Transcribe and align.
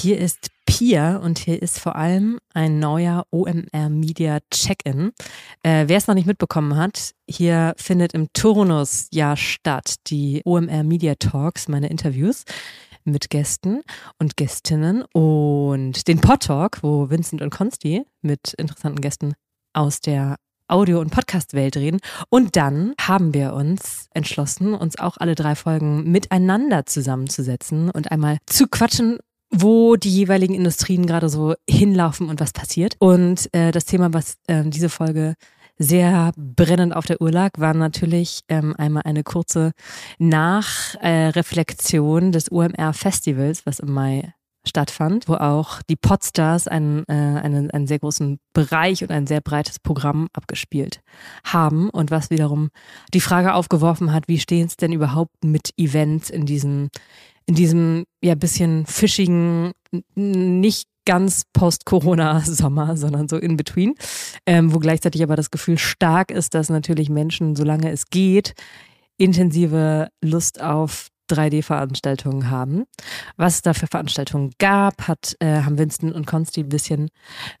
Hier 0.00 0.18
ist 0.18 0.48
Pia 0.64 1.18
und 1.18 1.38
hier 1.38 1.60
ist 1.60 1.78
vor 1.78 1.94
allem 1.94 2.38
ein 2.54 2.78
neuer 2.78 3.26
OMR 3.30 3.90
Media 3.90 4.38
Check-in. 4.50 5.12
Äh, 5.62 5.88
Wer 5.88 5.98
es 5.98 6.06
noch 6.06 6.14
nicht 6.14 6.26
mitbekommen 6.26 6.74
hat, 6.74 7.10
hier 7.28 7.74
findet 7.76 8.14
im 8.14 8.32
Turnus 8.32 9.08
ja 9.12 9.36
statt 9.36 9.96
die 10.06 10.40
OMR 10.46 10.84
Media 10.84 11.16
Talks, 11.16 11.68
meine 11.68 11.90
Interviews 11.90 12.44
mit 13.04 13.28
Gästen 13.28 13.82
und 14.18 14.38
Gästinnen 14.38 15.04
und 15.12 16.08
den 16.08 16.22
Pod 16.22 16.44
Talk, 16.44 16.78
wo 16.82 17.10
Vincent 17.10 17.42
und 17.42 17.50
Konsti 17.50 18.06
mit 18.22 18.54
interessanten 18.54 19.02
Gästen 19.02 19.34
aus 19.74 20.00
der 20.00 20.36
Audio- 20.66 21.00
und 21.00 21.10
Podcast-Welt 21.10 21.76
reden. 21.76 22.00
Und 22.30 22.56
dann 22.56 22.94
haben 22.98 23.34
wir 23.34 23.52
uns 23.52 24.06
entschlossen, 24.14 24.72
uns 24.72 24.98
auch 24.98 25.18
alle 25.18 25.34
drei 25.34 25.56
Folgen 25.56 26.10
miteinander 26.10 26.86
zusammenzusetzen 26.86 27.90
und 27.90 28.10
einmal 28.10 28.38
zu 28.46 28.66
quatschen, 28.66 29.18
wo 29.50 29.96
die 29.96 30.10
jeweiligen 30.10 30.54
Industrien 30.54 31.06
gerade 31.06 31.28
so 31.28 31.54
hinlaufen 31.68 32.28
und 32.28 32.38
was 32.40 32.52
passiert. 32.52 32.94
Und 32.98 33.52
äh, 33.52 33.72
das 33.72 33.84
Thema, 33.84 34.14
was 34.14 34.36
äh, 34.46 34.62
diese 34.64 34.88
Folge 34.88 35.34
sehr 35.76 36.30
brennend 36.36 36.94
auf 36.94 37.06
der 37.06 37.20
Uhr 37.20 37.32
lag, 37.32 37.50
war 37.58 37.74
natürlich 37.74 38.42
ähm, 38.48 38.76
einmal 38.76 39.02
eine 39.04 39.24
kurze 39.24 39.72
Nachreflexion 40.18 42.28
äh, 42.28 42.30
des 42.30 42.48
UMR-Festivals, 42.50 43.66
was 43.66 43.80
im 43.80 43.92
Mai 43.92 44.32
stattfand, 44.66 45.28
wo 45.28 45.34
auch 45.34 45.80
die 45.88 45.96
Podstars 45.96 46.68
einen, 46.68 47.04
äh, 47.08 47.12
einen, 47.12 47.70
einen 47.70 47.86
sehr 47.86 47.98
großen 47.98 48.38
Bereich 48.52 49.02
und 49.02 49.10
ein 49.10 49.26
sehr 49.26 49.40
breites 49.40 49.78
Programm 49.78 50.28
abgespielt 50.32 51.00
haben 51.44 51.88
und 51.90 52.10
was 52.10 52.30
wiederum 52.30 52.70
die 53.14 53.22
Frage 53.22 53.54
aufgeworfen 53.54 54.12
hat, 54.12 54.28
wie 54.28 54.38
stehen 54.38 54.66
es 54.66 54.76
denn 54.76 54.92
überhaupt 54.92 55.44
mit 55.44 55.72
Events 55.78 56.28
in 56.28 56.44
diesem, 56.44 56.90
in 57.46 57.54
diesem 57.54 58.04
ja 58.22 58.34
bisschen 58.34 58.86
fischigen, 58.86 59.72
nicht 60.14 60.88
ganz 61.04 61.44
Post-Corona-Sommer, 61.52 62.96
sondern 62.96 63.28
so 63.28 63.36
in 63.36 63.56
between, 63.56 63.94
ähm, 64.46 64.72
wo 64.72 64.78
gleichzeitig 64.78 65.22
aber 65.22 65.36
das 65.36 65.50
Gefühl 65.50 65.78
stark 65.78 66.30
ist, 66.30 66.54
dass 66.54 66.68
natürlich 66.68 67.08
Menschen, 67.08 67.56
solange 67.56 67.90
es 67.90 68.06
geht, 68.06 68.54
intensive 69.16 70.08
Lust 70.22 70.60
auf 70.60 71.08
3D-Veranstaltungen 71.30 72.50
haben. 72.50 72.84
Was 73.36 73.56
es 73.56 73.62
da 73.62 73.74
für 73.74 73.86
Veranstaltungen 73.86 74.52
gab, 74.58 75.06
hat, 75.08 75.36
äh, 75.40 75.62
haben 75.62 75.78
Winston 75.78 76.12
und 76.12 76.26
Consti 76.26 76.60
ein 76.60 76.68
bisschen 76.68 77.10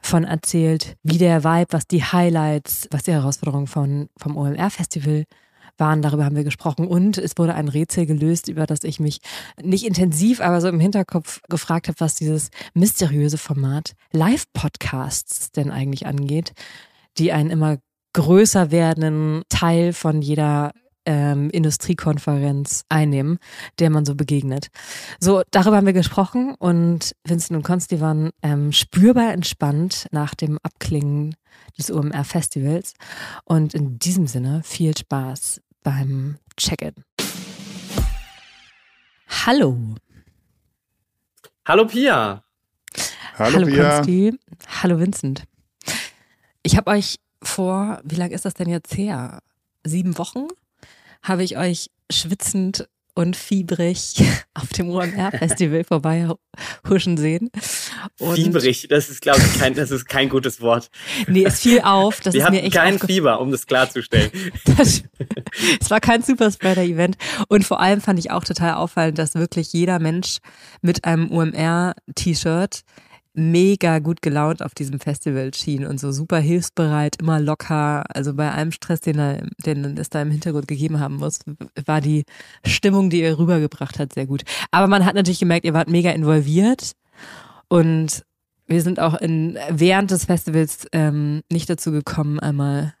von 0.00 0.24
erzählt, 0.24 0.96
wie 1.02 1.18
der 1.18 1.44
Vibe, 1.44 1.72
was 1.72 1.86
die 1.86 2.02
Highlights, 2.02 2.88
was 2.90 3.04
die 3.04 3.12
Herausforderungen 3.12 3.66
von, 3.66 4.08
vom 4.16 4.36
OMR-Festival 4.36 5.24
waren. 5.80 6.02
Darüber 6.02 6.24
haben 6.24 6.36
wir 6.36 6.44
gesprochen 6.44 6.86
und 6.86 7.18
es 7.18 7.32
wurde 7.36 7.54
ein 7.54 7.68
Rätsel 7.68 8.06
gelöst, 8.06 8.48
über 8.48 8.66
das 8.66 8.84
ich 8.84 9.00
mich 9.00 9.20
nicht 9.60 9.84
intensiv, 9.84 10.40
aber 10.40 10.60
so 10.60 10.68
im 10.68 10.80
Hinterkopf 10.80 11.40
gefragt 11.48 11.88
habe, 11.88 11.98
was 12.00 12.14
dieses 12.14 12.50
mysteriöse 12.74 13.38
Format 13.38 13.94
Live-Podcasts 14.12 15.50
denn 15.52 15.70
eigentlich 15.70 16.06
angeht, 16.06 16.52
die 17.18 17.32
einen 17.32 17.50
immer 17.50 17.78
größer 18.12 18.70
werdenden 18.70 19.42
Teil 19.48 19.92
von 19.92 20.20
jeder 20.22 20.72
ähm, 21.06 21.50
Industriekonferenz 21.50 22.84
einnehmen, 22.88 23.38
der 23.78 23.90
man 23.90 24.04
so 24.04 24.14
begegnet. 24.14 24.68
So, 25.18 25.42
darüber 25.50 25.76
haben 25.76 25.86
wir 25.86 25.92
gesprochen 25.92 26.54
und 26.58 27.12
Vincent 27.24 27.56
und 27.56 27.62
Konsti 27.62 28.00
waren 28.00 28.30
ähm, 28.42 28.72
spürbar 28.72 29.32
entspannt 29.32 30.06
nach 30.10 30.34
dem 30.34 30.58
Abklingen 30.62 31.34
des 31.78 31.90
UMR-Festivals. 31.90 32.94
Und 33.44 33.74
in 33.74 33.98
diesem 33.98 34.26
Sinne 34.26 34.62
viel 34.64 34.96
Spaß 34.96 35.60
beim 35.82 36.38
Check-in. 36.56 36.94
Hallo. 39.46 39.76
Hallo 41.66 41.86
Pia. 41.86 42.42
Hallo, 43.38 43.56
Hallo 43.56 43.66
Pia. 43.66 43.96
Konsti. 43.96 44.38
Hallo 44.82 44.98
Vincent. 44.98 45.44
Ich 46.62 46.76
habe 46.76 46.90
euch 46.90 47.16
vor, 47.42 48.00
wie 48.04 48.16
lange 48.16 48.34
ist 48.34 48.44
das 48.44 48.54
denn 48.54 48.68
jetzt 48.68 48.96
her? 48.96 49.40
Sieben 49.84 50.18
Wochen 50.18 50.48
habe 51.22 51.42
ich 51.42 51.56
euch 51.56 51.90
schwitzend 52.10 52.88
und 53.20 53.36
fiebrig 53.36 54.14
auf 54.54 54.68
dem 54.70 54.88
UMR-Festival 54.88 55.84
vorbei 55.84 56.28
huschen 56.88 57.16
sehen. 57.16 57.50
Und 58.18 58.36
fiebrig, 58.36 58.86
das 58.88 59.10
ist, 59.10 59.20
glaube 59.20 59.40
ich, 59.40 59.60
kein, 59.60 59.74
das 59.74 59.90
ist 59.90 60.08
kein 60.08 60.28
gutes 60.28 60.60
Wort. 60.60 60.90
Nee, 61.28 61.44
es 61.44 61.60
fiel 61.60 61.82
auf. 61.82 62.20
Das 62.20 62.34
Wir 62.34 62.44
ist 62.44 62.50
mir 62.50 62.62
echt 62.62 62.74
kein 62.74 62.98
Fieber, 62.98 63.40
um 63.40 63.50
das 63.50 63.66
klarzustellen. 63.66 64.30
Das, 64.76 65.02
es 65.80 65.90
war 65.90 66.00
kein 66.00 66.22
Superspreader-Event. 66.22 67.16
Und 67.48 67.64
vor 67.64 67.80
allem 67.80 68.00
fand 68.00 68.18
ich 68.18 68.30
auch 68.30 68.44
total 68.44 68.74
auffallend, 68.74 69.18
dass 69.18 69.34
wirklich 69.34 69.72
jeder 69.72 69.98
Mensch 69.98 70.38
mit 70.80 71.04
einem 71.04 71.30
UMR-T-Shirt 71.30 72.82
mega 73.34 74.00
gut 74.00 74.22
gelaunt 74.22 74.62
auf 74.62 74.74
diesem 74.74 74.98
Festival 74.98 75.54
schien 75.54 75.86
und 75.86 76.00
so 76.00 76.10
super 76.12 76.38
hilfsbereit, 76.38 77.16
immer 77.20 77.40
locker. 77.40 78.04
Also 78.14 78.34
bei 78.34 78.50
allem 78.50 78.72
Stress, 78.72 79.00
den, 79.00 79.18
er, 79.18 79.46
den 79.64 79.96
es 79.98 80.10
da 80.10 80.22
im 80.22 80.30
Hintergrund 80.30 80.66
gegeben 80.68 81.00
haben 81.00 81.16
muss, 81.16 81.40
war 81.86 82.00
die 82.00 82.24
Stimmung, 82.64 83.10
die 83.10 83.20
ihr 83.20 83.38
rübergebracht 83.38 83.98
hat, 83.98 84.14
sehr 84.14 84.26
gut. 84.26 84.42
Aber 84.70 84.88
man 84.88 85.04
hat 85.04 85.14
natürlich 85.14 85.40
gemerkt, 85.40 85.64
ihr 85.64 85.74
wart 85.74 85.88
mega 85.88 86.10
involviert 86.10 86.92
und 87.68 88.24
wir 88.70 88.82
sind 88.82 89.00
auch 89.00 89.14
in, 89.14 89.58
während 89.68 90.12
des 90.12 90.26
Festivals 90.26 90.86
ähm, 90.92 91.42
nicht 91.50 91.68
dazu 91.68 91.90
gekommen, 91.90 92.38
einmal, 92.38 92.94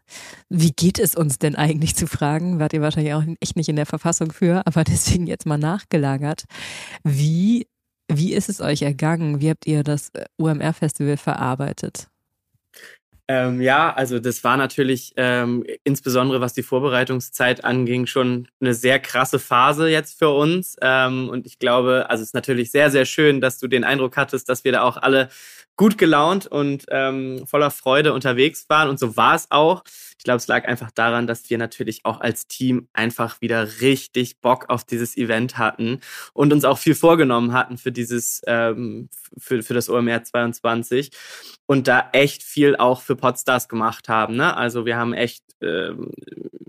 wie 0.48 0.72
geht 0.72 0.98
es 0.98 1.14
uns 1.14 1.38
denn 1.38 1.54
eigentlich 1.54 1.94
zu 1.94 2.08
fragen? 2.08 2.58
Wart 2.58 2.72
ihr 2.72 2.82
wahrscheinlich 2.82 3.14
auch 3.14 3.22
echt 3.38 3.54
nicht 3.54 3.68
in 3.68 3.76
der 3.76 3.86
Verfassung 3.86 4.32
für, 4.32 4.66
aber 4.66 4.82
deswegen 4.84 5.28
jetzt 5.28 5.46
mal 5.46 5.58
nachgelagert. 5.58 6.44
Wie 7.04 7.68
wie 8.18 8.34
ist 8.34 8.48
es 8.48 8.60
euch 8.60 8.82
ergangen? 8.82 9.40
Wie 9.40 9.50
habt 9.50 9.66
ihr 9.66 9.82
das 9.82 10.10
äh, 10.10 10.24
UMR-Festival 10.36 11.16
verarbeitet? 11.16 12.08
Ähm, 13.28 13.60
ja, 13.60 13.94
also 13.94 14.18
das 14.18 14.42
war 14.42 14.56
natürlich 14.56 15.12
ähm, 15.16 15.64
insbesondere 15.84 16.40
was 16.40 16.52
die 16.52 16.64
Vorbereitungszeit 16.64 17.64
anging 17.64 18.06
schon 18.06 18.48
eine 18.60 18.74
sehr 18.74 18.98
krasse 18.98 19.38
Phase 19.38 19.88
jetzt 19.88 20.18
für 20.18 20.30
uns. 20.30 20.74
Ähm, 20.82 21.28
und 21.28 21.46
ich 21.46 21.60
glaube, 21.60 22.06
also 22.10 22.22
es 22.22 22.30
ist 22.30 22.34
natürlich 22.34 22.72
sehr, 22.72 22.90
sehr 22.90 23.04
schön, 23.04 23.40
dass 23.40 23.60
du 23.60 23.68
den 23.68 23.84
Eindruck 23.84 24.16
hattest, 24.16 24.48
dass 24.48 24.64
wir 24.64 24.72
da 24.72 24.82
auch 24.82 24.96
alle 24.96 25.28
gut 25.80 25.96
gelaunt 25.96 26.46
und 26.46 26.84
ähm, 26.90 27.46
voller 27.46 27.70
Freude 27.70 28.12
unterwegs 28.12 28.66
waren. 28.68 28.90
Und 28.90 28.98
so 28.98 29.16
war 29.16 29.34
es 29.34 29.46
auch. 29.50 29.82
Ich 30.18 30.24
glaube, 30.24 30.36
es 30.36 30.46
lag 30.46 30.68
einfach 30.68 30.90
daran, 30.90 31.26
dass 31.26 31.48
wir 31.48 31.56
natürlich 31.56 32.04
auch 32.04 32.20
als 32.20 32.46
Team 32.46 32.90
einfach 32.92 33.40
wieder 33.40 33.66
richtig 33.80 34.42
Bock 34.42 34.68
auf 34.68 34.84
dieses 34.84 35.16
Event 35.16 35.56
hatten 35.56 36.00
und 36.34 36.52
uns 36.52 36.66
auch 36.66 36.76
viel 36.76 36.94
vorgenommen 36.94 37.54
hatten 37.54 37.78
für 37.78 37.92
dieses, 37.92 38.42
ähm, 38.46 39.08
für, 39.38 39.62
für 39.62 39.72
das 39.72 39.88
OMR 39.88 40.22
22 40.22 41.12
und 41.64 41.88
da 41.88 42.10
echt 42.12 42.42
viel 42.42 42.76
auch 42.76 43.00
für 43.00 43.16
Podstars 43.16 43.66
gemacht 43.66 44.10
haben. 44.10 44.36
Ne? 44.36 44.54
Also 44.54 44.84
wir 44.84 44.98
haben 44.98 45.14
echt, 45.14 45.44
ähm, 45.62 46.10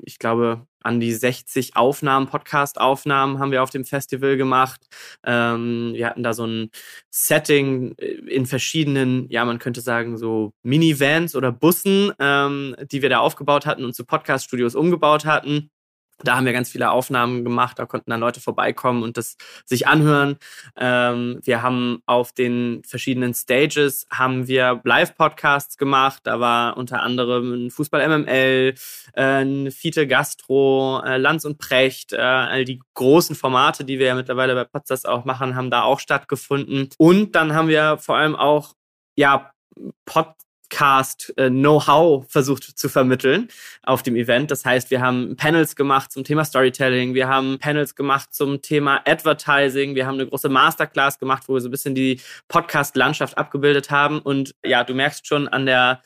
ich 0.06 0.20
glaube, 0.20 0.66
an 0.82 1.00
die 1.00 1.14
60 1.14 1.76
Aufnahmen, 1.76 2.28
Podcast-Aufnahmen 2.28 3.40
haben 3.40 3.52
wir 3.52 3.64
auf 3.64 3.70
dem 3.70 3.86
Festival 3.86 4.38
gemacht. 4.38 4.82
Ähm, 5.26 5.92
wir 5.94 6.08
hatten 6.08 6.24
da 6.24 6.34
so 6.34 6.46
ein 6.46 6.70
Setting 7.10 7.94
in 7.94 8.46
verschiedenen, 8.46 9.30
ja, 9.30 9.46
man 9.46 9.60
könnte 9.60 9.82
sagen, 9.82 10.18
so 10.18 10.54
Minivans 10.64 11.36
oder 11.36 11.52
Bussen, 11.52 12.12
ähm, 12.20 12.76
die 12.92 13.02
wir 13.02 13.10
da 13.10 13.20
aufgebaut 13.20 13.66
hatten 13.66 13.86
und 13.86 13.96
zu 13.96 14.06
Podcast-Studios 14.06 14.76
umgebaut 14.76 15.26
hatten. 15.26 15.70
Da 16.24 16.36
haben 16.36 16.46
wir 16.46 16.54
ganz 16.54 16.70
viele 16.70 16.92
Aufnahmen 16.92 17.44
gemacht, 17.44 17.80
da 17.80 17.86
konnten 17.86 18.12
dann 18.12 18.20
Leute 18.20 18.42
vorbeikommen 18.42 19.04
und 19.04 19.18
das 19.18 19.38
sich 19.66 19.88
anhören. 19.88 20.38
Ähm, 20.78 21.40
wir 21.44 21.62
haben 21.62 22.02
auf 22.06 22.32
den 22.32 22.84
verschiedenen 22.86 23.34
Stages 23.34 24.08
haben 24.12 24.48
wir 24.48 24.82
Live-Podcasts 24.84 25.78
gemacht. 25.78 26.22
Da 26.26 26.40
war 26.40 26.78
unter 26.78 27.02
anderem 27.02 27.68
ein 27.68 27.72
Fußball 27.72 28.08
MML, 28.08 28.76
äh, 29.14 29.72
Fiete 29.72 30.08
Gastro, 30.08 31.02
äh, 31.06 31.18
Lanz 31.18 31.46
und 31.46 31.58
Precht, 31.58 32.14
äh, 32.14 32.18
all 32.18 32.66
die 32.66 32.82
großen 32.94 33.36
Formate, 33.36 33.86
die 33.86 34.00
wir 34.00 34.08
ja 34.08 34.16
mittlerweile 34.16 34.56
bei 34.56 34.64
Podcasts 34.64 35.06
auch 35.06 35.26
machen, 35.26 35.56
haben 35.56 35.72
da 35.72 35.84
auch 35.84 36.00
stattgefunden. 36.00 36.90
Und 36.98 37.36
dann 37.36 37.54
haben 37.54 37.68
wir 37.68 37.98
vor 37.98 38.18
allem 38.18 38.36
auch 38.36 38.74
ja 39.16 39.52
Pod 40.06 40.28
Podcast-Know-how 40.72 42.24
äh, 42.24 42.28
versucht 42.28 42.64
zu 42.64 42.90
vermitteln 42.90 43.50
auf 43.84 44.04
dem 44.04 44.16
Event. 44.16 44.52
Das 44.52 44.66
heißt, 44.66 44.90
wir 44.90 45.02
haben 45.02 45.36
Panels 45.36 45.76
gemacht 45.76 46.12
zum 46.12 46.24
Thema 46.24 46.46
Storytelling, 46.46 47.14
wir 47.14 47.28
haben 47.28 47.60
Panels 47.60 47.96
gemacht 47.96 48.34
zum 48.34 48.62
Thema 48.62 49.02
Advertising, 49.06 49.96
wir 49.96 50.08
haben 50.08 50.16
eine 50.16 50.28
große 50.28 50.50
Masterclass 50.50 51.20
gemacht, 51.20 51.44
wo 51.48 51.54
wir 51.54 51.62
so 51.62 51.68
ein 51.68 51.72
bisschen 51.72 51.94
die 51.94 52.20
Podcast-Landschaft 52.48 53.38
abgebildet 53.38 53.92
haben. 53.92 54.20
Und 54.20 54.56
ja, 54.66 54.84
du 54.84 54.94
merkst 54.94 55.28
schon 55.28 55.48
an 55.48 55.66
der 55.66 56.02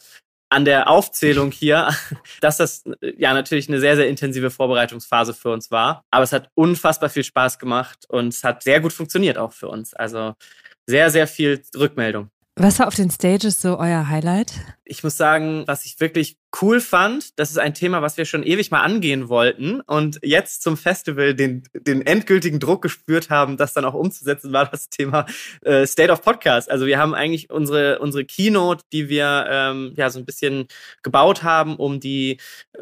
an 0.50 0.64
der 0.64 0.90
Aufzählung 0.90 1.52
hier, 1.52 1.90
dass 2.42 2.58
das 2.58 2.84
ja 3.18 3.34
natürlich 3.34 3.68
eine 3.68 3.80
sehr, 3.80 3.96
sehr 3.96 4.08
intensive 4.08 4.52
Vorbereitungsphase 4.52 5.34
für 5.34 5.52
uns 5.52 5.72
war. 5.72 6.04
Aber 6.12 6.24
es 6.24 6.32
hat 6.32 6.50
unfassbar 6.56 7.10
viel 7.10 7.24
Spaß 7.24 7.60
gemacht 7.60 8.06
und 8.10 8.30
es 8.30 8.44
hat 8.44 8.64
sehr 8.64 8.80
gut 8.80 8.94
funktioniert 8.94 9.38
auch 9.38 9.52
für 9.52 9.68
uns. 9.68 9.94
Also 9.94 10.36
sehr, 10.88 11.10
sehr 11.10 11.28
viel 11.28 11.62
Rückmeldung. 11.76 12.30
Was 12.58 12.80
war 12.80 12.88
auf 12.88 12.96
den 12.96 13.12
Stages 13.12 13.62
so 13.62 13.78
euer 13.78 14.08
Highlight? 14.08 14.54
Ich 14.86 15.04
muss 15.04 15.18
sagen, 15.18 15.64
was 15.68 15.86
ich 15.86 16.00
wirklich 16.00 16.38
cool 16.62 16.80
fand, 16.80 17.38
das 17.38 17.52
ist 17.52 17.58
ein 17.58 17.74
Thema, 17.74 18.02
was 18.02 18.16
wir 18.16 18.24
schon 18.24 18.44
ewig 18.44 18.72
mal 18.72 18.80
angehen 18.80 19.28
wollten 19.28 19.82
und 19.82 20.20
jetzt 20.24 20.64
zum 20.64 20.78
Festival 20.78 21.34
den, 21.34 21.64
den 21.74 22.02
endgültigen 22.08 22.62
Druck 22.62 22.82
gespürt 22.82 23.30
haben, 23.30 23.58
das 23.58 23.74
dann 23.74 23.84
auch 23.84 23.94
umzusetzen, 23.94 24.54
war 24.54 24.68
das 24.68 24.88
Thema 24.88 25.26
äh, 25.64 25.86
State 25.86 26.14
of 26.14 26.22
Podcast. 26.22 26.72
Also 26.72 26.86
wir 26.86 26.98
haben 26.98 27.14
eigentlich 27.14 27.50
unsere, 27.50 28.00
unsere 28.00 28.24
Keynote, 28.24 28.86
die 28.94 29.10
wir 29.10 29.48
ähm, 29.50 29.94
ja 29.98 30.10
so 30.10 30.20
ein 30.20 30.26
bisschen 30.26 30.68
gebaut 31.04 31.44
haben, 31.44 31.76
um 31.76 32.00
die 32.00 32.40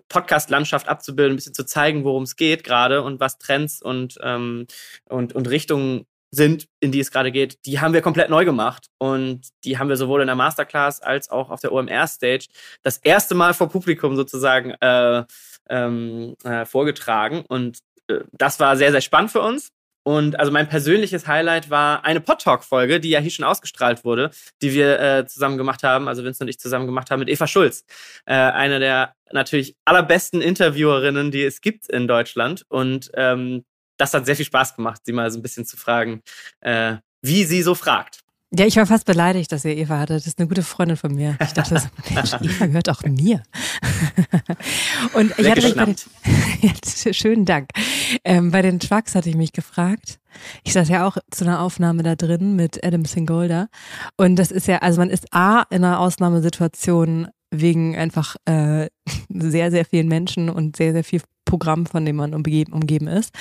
Podcast-Landschaft 0.07 0.87
abzubilden, 0.87 1.33
ein 1.33 1.37
bisschen 1.37 1.55
zu 1.55 1.65
zeigen, 1.65 2.03
worum 2.03 2.23
es 2.23 2.35
geht 2.35 2.63
gerade 2.63 3.01
und 3.01 3.19
was 3.19 3.39
Trends 3.39 3.81
und, 3.81 4.19
ähm, 4.21 4.67
und, 5.09 5.33
und 5.33 5.49
Richtungen 5.49 6.05
sind, 6.33 6.67
in 6.79 6.91
die 6.91 6.99
es 6.99 7.11
gerade 7.11 7.31
geht, 7.31 7.63
die 7.65 7.79
haben 7.79 7.93
wir 7.93 8.01
komplett 8.01 8.29
neu 8.29 8.43
gemacht. 8.43 8.87
Und 8.97 9.49
die 9.63 9.77
haben 9.77 9.89
wir 9.89 9.97
sowohl 9.97 10.21
in 10.21 10.27
der 10.27 10.35
Masterclass 10.35 10.99
als 10.99 11.29
auch 11.29 11.51
auf 11.51 11.61
der 11.61 11.71
OMR-Stage 11.71 12.47
das 12.81 12.97
erste 12.97 13.35
Mal 13.35 13.53
vor 13.53 13.69
Publikum 13.69 14.15
sozusagen 14.15 14.71
äh, 14.71 15.23
ähm, 15.69 16.35
äh, 16.43 16.65
vorgetragen. 16.65 17.43
Und 17.47 17.79
äh, 18.07 18.21
das 18.31 18.59
war 18.59 18.75
sehr, 18.77 18.91
sehr 18.91 19.01
spannend 19.01 19.31
für 19.31 19.41
uns. 19.41 19.69
Und 20.05 20.39
also 20.39 20.51
mein 20.51 20.67
persönliches 20.67 21.27
Highlight 21.27 21.69
war 21.69 22.03
eine 22.03 22.19
Podtalk-Folge, 22.19 22.99
die 22.99 23.11
ja 23.11 23.19
hier 23.19 23.31
schon 23.31 23.45
ausgestrahlt 23.45 24.03
wurde, 24.03 24.31
die 24.61 24.73
wir 24.73 24.99
äh, 24.99 25.25
zusammen 25.27 25.57
gemacht 25.57 25.83
haben, 25.83 26.07
also 26.07 26.23
Vincent 26.23 26.47
und 26.47 26.49
ich 26.49 26.59
zusammen 26.59 26.87
gemacht 26.87 27.09
haben 27.09 27.19
mit 27.19 27.29
Eva 27.29 27.47
Schulz. 27.47 27.85
Äh, 28.25 28.33
eine 28.33 28.79
der 28.79 29.13
natürlich 29.31 29.75
allerbesten 29.85 30.41
Interviewerinnen, 30.41 31.31
die 31.31 31.43
es 31.43 31.61
gibt 31.61 31.87
in 31.89 32.07
Deutschland. 32.07 32.65
Und 32.67 33.11
ähm, 33.13 33.63
das 33.97 34.13
hat 34.13 34.25
sehr 34.25 34.35
viel 34.35 34.45
Spaß 34.45 34.75
gemacht, 34.75 35.01
sie 35.05 35.13
mal 35.13 35.29
so 35.31 35.39
ein 35.39 35.41
bisschen 35.41 35.65
zu 35.65 35.77
fragen, 35.77 36.21
äh, 36.61 36.97
wie 37.21 37.45
sie 37.45 37.61
so 37.61 37.75
fragt. 37.75 38.23
Ja, 38.55 38.67
ich 38.67 38.75
war 38.75 38.85
fast 38.85 39.05
beleidigt, 39.05 39.51
dass 39.51 39.65
ihr 39.65 39.75
Eva 39.75 39.97
hatte. 39.97 40.13
Das 40.13 40.27
ist 40.27 40.37
eine 40.37 40.47
gute 40.47 40.61
Freundin 40.61 40.95
von 40.95 41.15
mir. 41.15 41.37
Ich 41.41 41.53
dachte, 41.53 41.73
das, 41.73 41.89
Mensch, 42.13 42.33
Eva 42.33 42.67
gehört 42.67 42.87
auch 42.87 43.01
mir. 43.01 43.41
Und 45.13 45.33
ich 45.39 45.49
hatte 45.49 45.63
mich 45.63 45.75
bei 45.75 45.85
den, 45.85 45.95
ja, 46.61 47.13
schönen 47.13 47.45
Dank. 47.45 47.69
Ähm, 48.23 48.51
bei 48.51 48.61
den 48.61 48.79
Trucks 48.79 49.15
hatte 49.15 49.27
ich 49.27 49.35
mich 49.35 49.53
gefragt. 49.53 50.19
Ich 50.63 50.73
saß 50.73 50.87
ja 50.89 51.07
auch 51.07 51.17
zu 51.31 51.45
einer 51.45 51.61
Aufnahme 51.61 52.03
da 52.03 52.15
drin 52.15 52.55
mit 52.55 52.83
Adam 52.85 53.05
Singolda. 53.05 53.69
Und 54.17 54.35
das 54.35 54.51
ist 54.51 54.67
ja, 54.67 54.77
also 54.79 54.99
man 54.99 55.09
ist 55.09 55.33
A 55.33 55.63
in 55.71 55.83
einer 55.83 55.99
Ausnahmesituation 55.99 57.29
wegen 57.49 57.95
einfach 57.95 58.35
äh, 58.45 58.87
sehr, 59.29 59.71
sehr 59.71 59.85
vielen 59.85 60.07
Menschen 60.07 60.51
und 60.51 60.75
sehr, 60.75 60.93
sehr 60.93 61.03
viel 61.03 61.21
Programm, 61.53 61.85
von 61.85 62.03
dem 62.03 62.15
man 62.15 62.33
umgeben, 62.33 63.07
ist, 63.07 63.31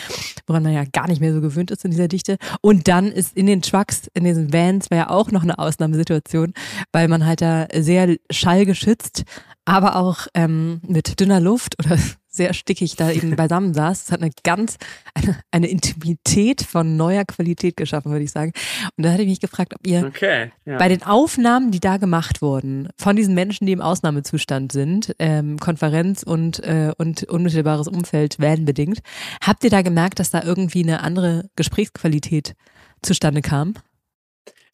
woran 0.47 0.65
man 0.65 0.75
ja 0.75 0.85
gar 0.85 1.09
nicht 1.09 1.23
mehr 1.23 1.33
so 1.33 1.41
gewöhnt 1.41 1.71
ist 1.71 1.83
in 1.87 1.93
dieser 1.93 2.09
Dichte. 2.09 2.37
Und 2.61 2.87
dann 2.87 3.11
ist 3.11 3.35
in 3.35 3.47
den 3.47 3.63
Trucks, 3.63 4.03
in 4.13 4.25
diesen 4.25 4.53
Vans, 4.53 4.91
war 4.91 4.99
ja 4.99 5.09
auch 5.09 5.31
noch 5.31 5.43
eine 5.45 5.59
Ausnahmesituation, 5.59 6.53
weil 6.93 7.09
man 7.09 7.25
halt 7.25 7.41
da 7.41 7.69
sehr 7.75 8.17
schallgeschützt, 8.31 9.23
aber 9.65 9.97
auch 9.97 10.27
ähm, 10.35 10.83
mit 10.87 11.21
dünner 11.21 11.41
Luft 11.41 11.83
oder 11.83 11.97
sehr 12.33 12.55
stickig 12.55 12.97
da 12.97 13.11
eben 13.11 13.37
beisammen 13.37 13.75
saß. 13.75 14.05
Es 14.05 14.13
hat 14.13 14.23
eine 14.23 14.33
ganz, 14.43 14.79
eine, 15.15 15.39
eine 15.51 15.69
Intimität 15.69 16.63
von 16.63 16.97
neuer 16.97 17.25
Qualität 17.25 17.77
geschaffen, 17.77 18.11
würde 18.11 18.25
ich 18.25 18.33
sagen. 18.33 18.53
Und 18.97 19.05
da 19.05 19.13
hatte 19.13 19.23
ich 19.23 19.29
mich 19.29 19.41
gefragt, 19.41 19.75
ob 19.75 19.87
ihr 19.87 20.07
okay, 20.07 20.51
ja. 20.65 20.79
bei 20.79 20.89
den 20.89 21.03
Aufnahmen, 21.03 21.71
die 21.71 21.81
da 21.81 21.99
gemacht 21.99 22.41
wurden, 22.41 22.89
von 22.97 23.17
diesen 23.17 23.35
Menschen, 23.35 23.67
die 23.67 23.73
im 23.73 23.83
Ausnahmezustand 23.83 24.73
sind, 24.73 25.15
ähm, 25.19 25.59
Konferenz 25.59 26.23
und, 26.23 26.61
äh, 26.65 26.93
und 26.97 27.25
unmittelbares 27.25 27.87
Umfeld 27.87 28.39
werden 28.39 28.65
bedingt, 28.65 29.01
habt 29.45 29.63
ihr 29.63 29.71
da 29.71 29.83
gemerkt, 29.83 30.19
dass 30.19 30.31
da 30.31 30.43
irgendwie 30.43 30.83
eine 30.83 31.03
andere 31.03 31.51
Gesprächsqualität 31.55 32.55
zustande 33.03 33.43
kam? 33.43 33.75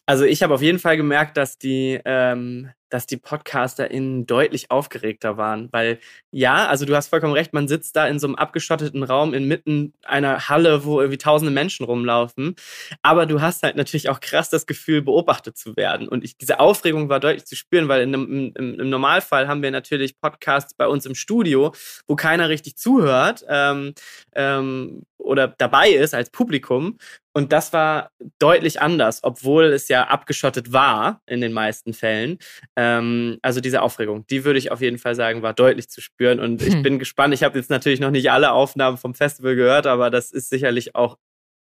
Also 0.07 0.25
ich 0.25 0.43
habe 0.43 0.55
auf 0.55 0.63
jeden 0.63 0.79
Fall 0.79 0.97
gemerkt, 0.97 1.37
dass 1.37 1.59
die 1.59 2.01
ähm, 2.05 2.71
dass 2.91 3.07
die 3.07 3.17
PodcasterInnen 3.17 4.27
deutlich 4.27 4.71
aufgeregter 4.71 5.37
waren. 5.37 5.69
Weil 5.73 5.99
ja, 6.31 6.67
also 6.67 6.85
du 6.85 6.95
hast 6.95 7.09
vollkommen 7.09 7.33
recht, 7.33 7.53
man 7.53 7.69
sitzt 7.69 7.97
da 7.97 8.07
in 8.07 8.19
so 8.19 8.27
einem 8.27 8.37
abgeschotteten 8.37 9.03
Raum 9.03 9.35
inmitten 9.35 9.93
einer 10.05 10.49
Halle, 10.49 10.85
wo 10.85 11.01
irgendwie 11.01 11.19
tausende 11.19 11.53
Menschen 11.53 11.85
rumlaufen. 11.85 12.55
Aber 13.03 13.27
du 13.27 13.41
hast 13.41 13.63
halt 13.63 13.77
natürlich 13.77 14.09
auch 14.09 14.21
krass 14.21 14.51
das 14.51 14.67
Gefühl, 14.67 15.03
beobachtet 15.03 15.57
zu 15.57 15.77
werden. 15.77 16.09
Und 16.09 16.25
ich, 16.25 16.37
diese 16.37 16.61
Aufregung 16.61 17.09
war 17.09 17.21
deutlich 17.21 17.47
zu 17.47 17.57
spüren, 17.57 17.89
weil 17.89 18.03
in 18.03 18.15
einem, 18.15 18.53
im, 18.57 18.81
im, 18.81 18.91
Normalfall 18.91 19.49
haben 19.49 19.63
wir 19.63 19.71
natürlich 19.71 20.21
Podcasts 20.21 20.75
bei 20.75 20.87
uns 20.87 21.07
im 21.07 21.15
Studio, 21.15 21.73
wo 22.07 22.17
keiner 22.17 22.49
richtig 22.49 22.77
zuhört 22.77 23.45
ähm, 23.49 23.95
ähm, 24.35 25.03
oder 25.19 25.49
dabei 25.49 25.91
ist 25.91 26.15
als 26.15 26.31
Publikum. 26.31 26.99
Und 27.35 27.53
das 27.53 27.73
war 27.73 28.11
deutlich 28.39 28.81
anders, 28.81 29.23
obwohl 29.23 29.67
es 29.67 29.89
ja 29.89 30.09
abgeschottet 30.09 30.73
war 30.73 31.21
in 31.27 31.41
den 31.41 31.53
meisten 31.53 31.93
Fällen. 31.93 32.39
Ähm, 32.81 33.39
also 33.43 33.61
diese 33.61 33.83
Aufregung, 33.83 34.25
die 34.29 34.45
würde 34.45 34.61
ich 34.61 34.71
auf 34.71 34.81
jeden 34.81 34.99
Fall 34.99 35.17
sagen, 35.17 35.43
war 35.43 35.53
deutlich 35.53 35.89
zu 35.89 36.01
spüren. 36.01 36.39
Und 36.39 36.63
ich 36.63 36.75
hm. 36.75 36.83
bin 36.85 36.99
gespannt. 37.01 37.35
Ich 37.35 37.43
habe 37.43 37.59
jetzt 37.59 37.71
natürlich 37.71 37.99
noch 37.99 38.13
nicht 38.13 38.31
alle 38.31 38.53
Aufnahmen 38.53 38.99
vom 38.99 39.15
Festival 39.15 39.57
gehört, 39.57 39.89
aber 39.89 40.11
das 40.11 40.31
ist 40.31 40.49
sicherlich 40.49 40.95
auch 40.95 41.19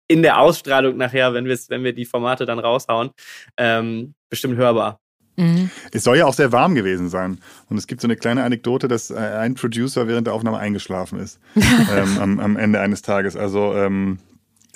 in 0.07 0.21
der 0.21 0.39
Ausstrahlung 0.39 0.97
nachher, 0.97 1.33
wenn, 1.33 1.47
wenn 1.47 1.83
wir 1.83 1.93
die 1.93 2.05
Formate 2.05 2.45
dann 2.45 2.59
raushauen, 2.59 3.09
ähm, 3.57 4.13
bestimmt 4.29 4.57
hörbar. 4.57 4.99
Mhm. 5.35 5.71
Es 5.91 6.03
soll 6.03 6.17
ja 6.17 6.27
auch 6.27 6.33
sehr 6.35 6.51
warm 6.51 6.75
gewesen 6.75 7.09
sein. 7.09 7.39
Und 7.69 7.77
es 7.77 7.87
gibt 7.87 8.01
so 8.01 8.07
eine 8.07 8.15
kleine 8.15 8.43
Anekdote, 8.43 8.87
dass 8.87 9.09
äh, 9.09 9.15
ein 9.15 9.55
Producer 9.55 10.07
während 10.07 10.27
der 10.27 10.35
Aufnahme 10.35 10.59
eingeschlafen 10.59 11.19
ist 11.19 11.39
ähm, 11.55 12.19
am, 12.19 12.39
am, 12.39 12.55
Ende 12.55 12.81
eines 12.81 13.01
Tages. 13.01 13.35
Also 13.35 13.73
ähm, 13.73 14.19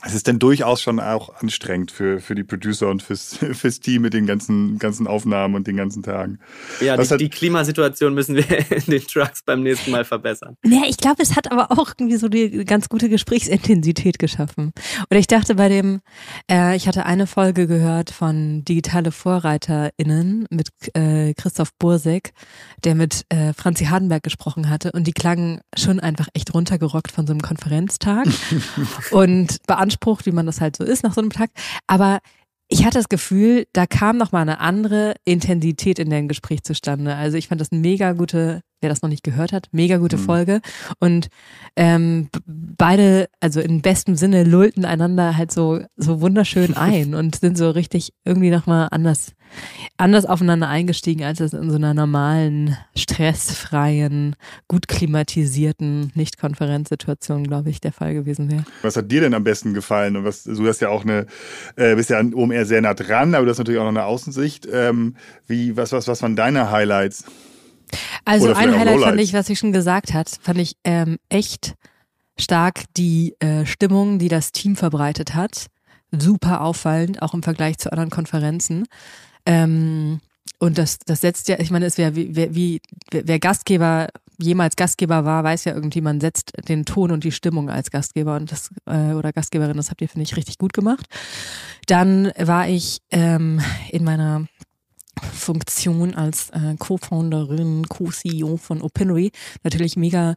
es 0.06 0.14
ist 0.14 0.28
dann 0.28 0.38
durchaus 0.38 0.82
schon 0.82 1.00
auch 1.00 1.34
anstrengend 1.42 1.92
für, 1.92 2.20
für 2.20 2.36
die 2.36 2.44
Producer 2.44 2.90
und 2.90 3.02
fürs, 3.02 3.38
fürs 3.54 3.80
Team 3.80 4.02
mit 4.02 4.14
den 4.14 4.26
ganzen, 4.26 4.78
ganzen 4.78 5.08
Aufnahmen 5.08 5.56
und 5.56 5.66
den 5.66 5.78
ganzen 5.78 6.04
Tagen. 6.04 6.40
Ja, 6.82 6.98
die, 6.98 7.10
hat, 7.10 7.22
die, 7.22 7.30
Klimasituation 7.30 8.14
müssen 8.14 8.36
wir 8.36 8.44
in 8.72 8.84
den 8.88 9.08
Trucks 9.08 9.44
beim 9.44 9.64
nächsten 9.64 9.92
Mal 9.92 10.04
verbessern. 10.04 10.58
Ja, 10.66 10.82
ich 10.88 10.98
glaube, 10.98 11.24
es 11.24 11.36
hat 11.36 11.52
aber 11.52 11.72
auch 11.72 11.94
irgendwie 11.98 12.18
so 12.18 12.28
die 12.28 12.66
ganz 12.66 12.90
gute 12.90 13.08
Gesprächsintensität 13.08 14.20
geschaffen. 14.20 14.74
Oder 15.10 15.20
ich 15.20 15.28
dachte 15.28 15.56
bei 15.56 15.70
dem, 15.70 16.02
äh, 16.52 16.76
ich 16.76 16.88
hatte 16.88 17.06
eine 17.06 17.26
Folge 17.26 17.68
gehört 17.68 18.12
von 18.12 18.66
Digitale 18.66 19.12
VorreiterInnen 19.12 20.48
mit 20.50 20.70
äh, 20.96 21.34
Christoph 21.34 21.74
Bursek, 21.80 22.34
der 22.84 22.96
mit 22.96 23.24
äh, 23.30 23.54
Franzi 23.54 23.86
Hardenberg 23.86 24.24
gesprochen 24.24 24.70
hatte 24.70 24.92
und 24.92 25.08
die 25.08 25.14
klangen 25.14 25.62
schon 25.78 26.02
einfach 26.02 26.28
echt 26.34 26.54
runtergerockt 26.54 27.12
von 27.12 27.26
so 27.26 27.32
einem 27.32 27.42
Konferenztag 27.42 28.28
und 29.12 29.58
beantwortet 29.66 29.93
beansprucht, 29.94 30.26
wie 30.26 30.32
man 30.32 30.46
das 30.46 30.62
halt 30.62 30.76
so 30.76 30.84
ist 30.84 31.04
nach 31.04 31.14
so 31.14 31.22
einem 31.22 31.30
Tag. 31.32 31.52
Aber 31.88 32.20
ich 32.70 32.86
hatte 32.86 32.98
das 32.98 33.10
Gefühl, 33.10 33.66
da 33.74 33.86
kam 33.86 34.18
noch 34.18 34.32
mal 34.32 34.42
eine 34.42 34.60
andere 34.60 35.16
Intensität 35.26 36.00
in 36.00 36.10
dem 36.10 36.28
Gespräch 36.28 36.64
zustande. 36.64 37.16
Also 37.16 37.38
ich 37.38 37.48
fand 37.48 37.62
das 37.62 37.72
eine 37.72 37.82
mega 37.82 38.14
gute, 38.14 38.62
wer 38.84 38.90
das 38.90 39.02
noch 39.02 39.10
nicht 39.10 39.24
gehört 39.24 39.52
hat, 39.54 39.70
mega 39.72 39.98
gute 39.98 40.18
mhm. 40.18 40.22
Folge. 40.22 40.62
Und 41.00 41.30
ähm, 41.76 42.30
beide, 42.46 43.30
also 43.40 43.62
im 43.62 43.82
besten 43.82 44.16
Sinne, 44.16 44.44
lullten 44.44 44.86
einander 44.86 45.36
halt 45.38 45.52
so, 45.52 45.80
so 45.96 46.22
wunderschön 46.22 46.74
ein 46.78 47.16
und 47.16 47.38
sind 47.38 47.58
so 47.58 47.72
richtig 47.72 48.14
irgendwie 48.24 48.50
noch 48.52 48.68
mal 48.68 48.88
anders 48.88 49.34
anders 49.98 50.26
aufeinander 50.26 50.68
eingestiegen, 50.68 51.24
als 51.24 51.40
es 51.40 51.54
in 51.54 51.70
so 51.70 51.76
einer 51.76 51.94
normalen, 51.94 52.78
stressfreien, 52.96 54.36
gut 54.68 54.88
klimatisierten 54.88 56.12
Nicht-Konferenzsituation, 56.16 57.44
glaube 57.44 57.70
ich, 57.70 57.82
der 57.82 57.94
Fall 57.94 58.14
gewesen 58.14 58.52
wäre. 58.52 58.64
Was 58.82 58.96
hat 58.96 59.12
dir 59.12 59.22
denn 59.22 59.34
am 59.34 59.44
besten 59.44 59.74
gefallen? 59.74 60.16
Und 60.18 60.26
was, 60.26 60.44
du 60.44 60.68
hast 60.68 60.82
ja 60.82 60.90
auch 60.90 61.04
eine, 61.04 61.26
äh, 61.76 61.96
bist 61.96 62.10
ja 62.10 62.20
an 62.20 62.34
OMR 62.34 62.66
sehr 62.66 62.82
nah 62.82 62.94
dran, 62.94 63.36
aber 63.36 63.46
du 63.46 63.52
hast 63.52 63.58
natürlich 63.58 63.80
auch 63.80 63.86
noch 63.86 63.90
eine 63.90 64.06
Außensicht. 64.06 64.68
Ähm, 64.72 65.16
wie, 65.48 65.78
was, 65.78 65.92
was, 65.92 66.08
was 66.08 66.22
waren 66.22 66.36
deine 66.36 66.72
Highlights? 66.72 67.26
Also 68.26 68.54
ein 68.54 68.78
Highlight 68.78 69.02
fand 69.02 69.20
ich, 69.20 69.34
was 69.34 69.50
ich 69.50 69.60
schon 69.60 69.72
gesagt 69.72 70.14
hat, 70.14 70.30
fand 70.42 70.60
ich 70.60 70.76
ähm, 70.84 71.18
echt 71.30 71.76
stark 72.40 72.84
die 72.98 73.36
äh, 73.40 73.66
Stimmung, 73.66 74.20
die 74.20 74.30
das 74.30 74.52
Team 74.52 74.76
verbreitet 74.76 75.36
hat. 75.36 75.68
Super 76.12 76.62
auffallend, 76.62 77.22
auch 77.22 77.34
im 77.34 77.44
Vergleich 77.44 77.78
zu 77.78 77.92
anderen 77.92 78.10
Konferenzen. 78.10 78.86
Ähm, 79.46 80.20
und 80.60 80.78
das, 80.78 81.00
das 81.00 81.22
setzt 81.22 81.48
ja, 81.48 81.60
ich 81.60 81.72
meine, 81.72 81.86
es 81.86 81.98
wäre 81.98 82.16
wie, 82.16 82.36
wie, 82.36 82.82
wer 83.12 83.40
Gastgeber 83.40 84.08
jemals 84.40 84.76
Gastgeber 84.76 85.26
war, 85.26 85.44
weiß 85.44 85.66
ja 85.66 85.74
irgendwie, 85.74 86.02
man 86.02 86.20
setzt 86.20 86.54
den 86.68 86.86
Ton 86.86 87.12
und 87.12 87.24
die 87.24 87.32
Stimmung 87.32 87.70
als 87.70 87.92
Gastgeber 87.92 88.36
und 88.36 88.52
das 88.52 88.70
äh, 88.86 89.14
oder 89.14 89.32
Gastgeberin, 89.32 89.78
das 89.78 89.90
habt 89.90 90.02
ihr, 90.02 90.10
finde 90.10 90.24
ich, 90.24 90.36
richtig 90.36 90.58
gut 90.58 90.74
gemacht. 90.74 91.06
Dann 91.88 92.32
war 92.38 92.68
ich 92.68 93.02
ähm, 93.12 93.62
in 93.90 94.04
meiner 94.04 94.46
Funktion 95.22 96.16
als 96.16 96.50
äh, 96.50 96.76
Co-Founderin, 96.78 97.88
Co-CEO 97.88 98.58
von 98.58 98.82
Opinory 98.82 99.32
natürlich 99.64 99.96
mega 99.96 100.36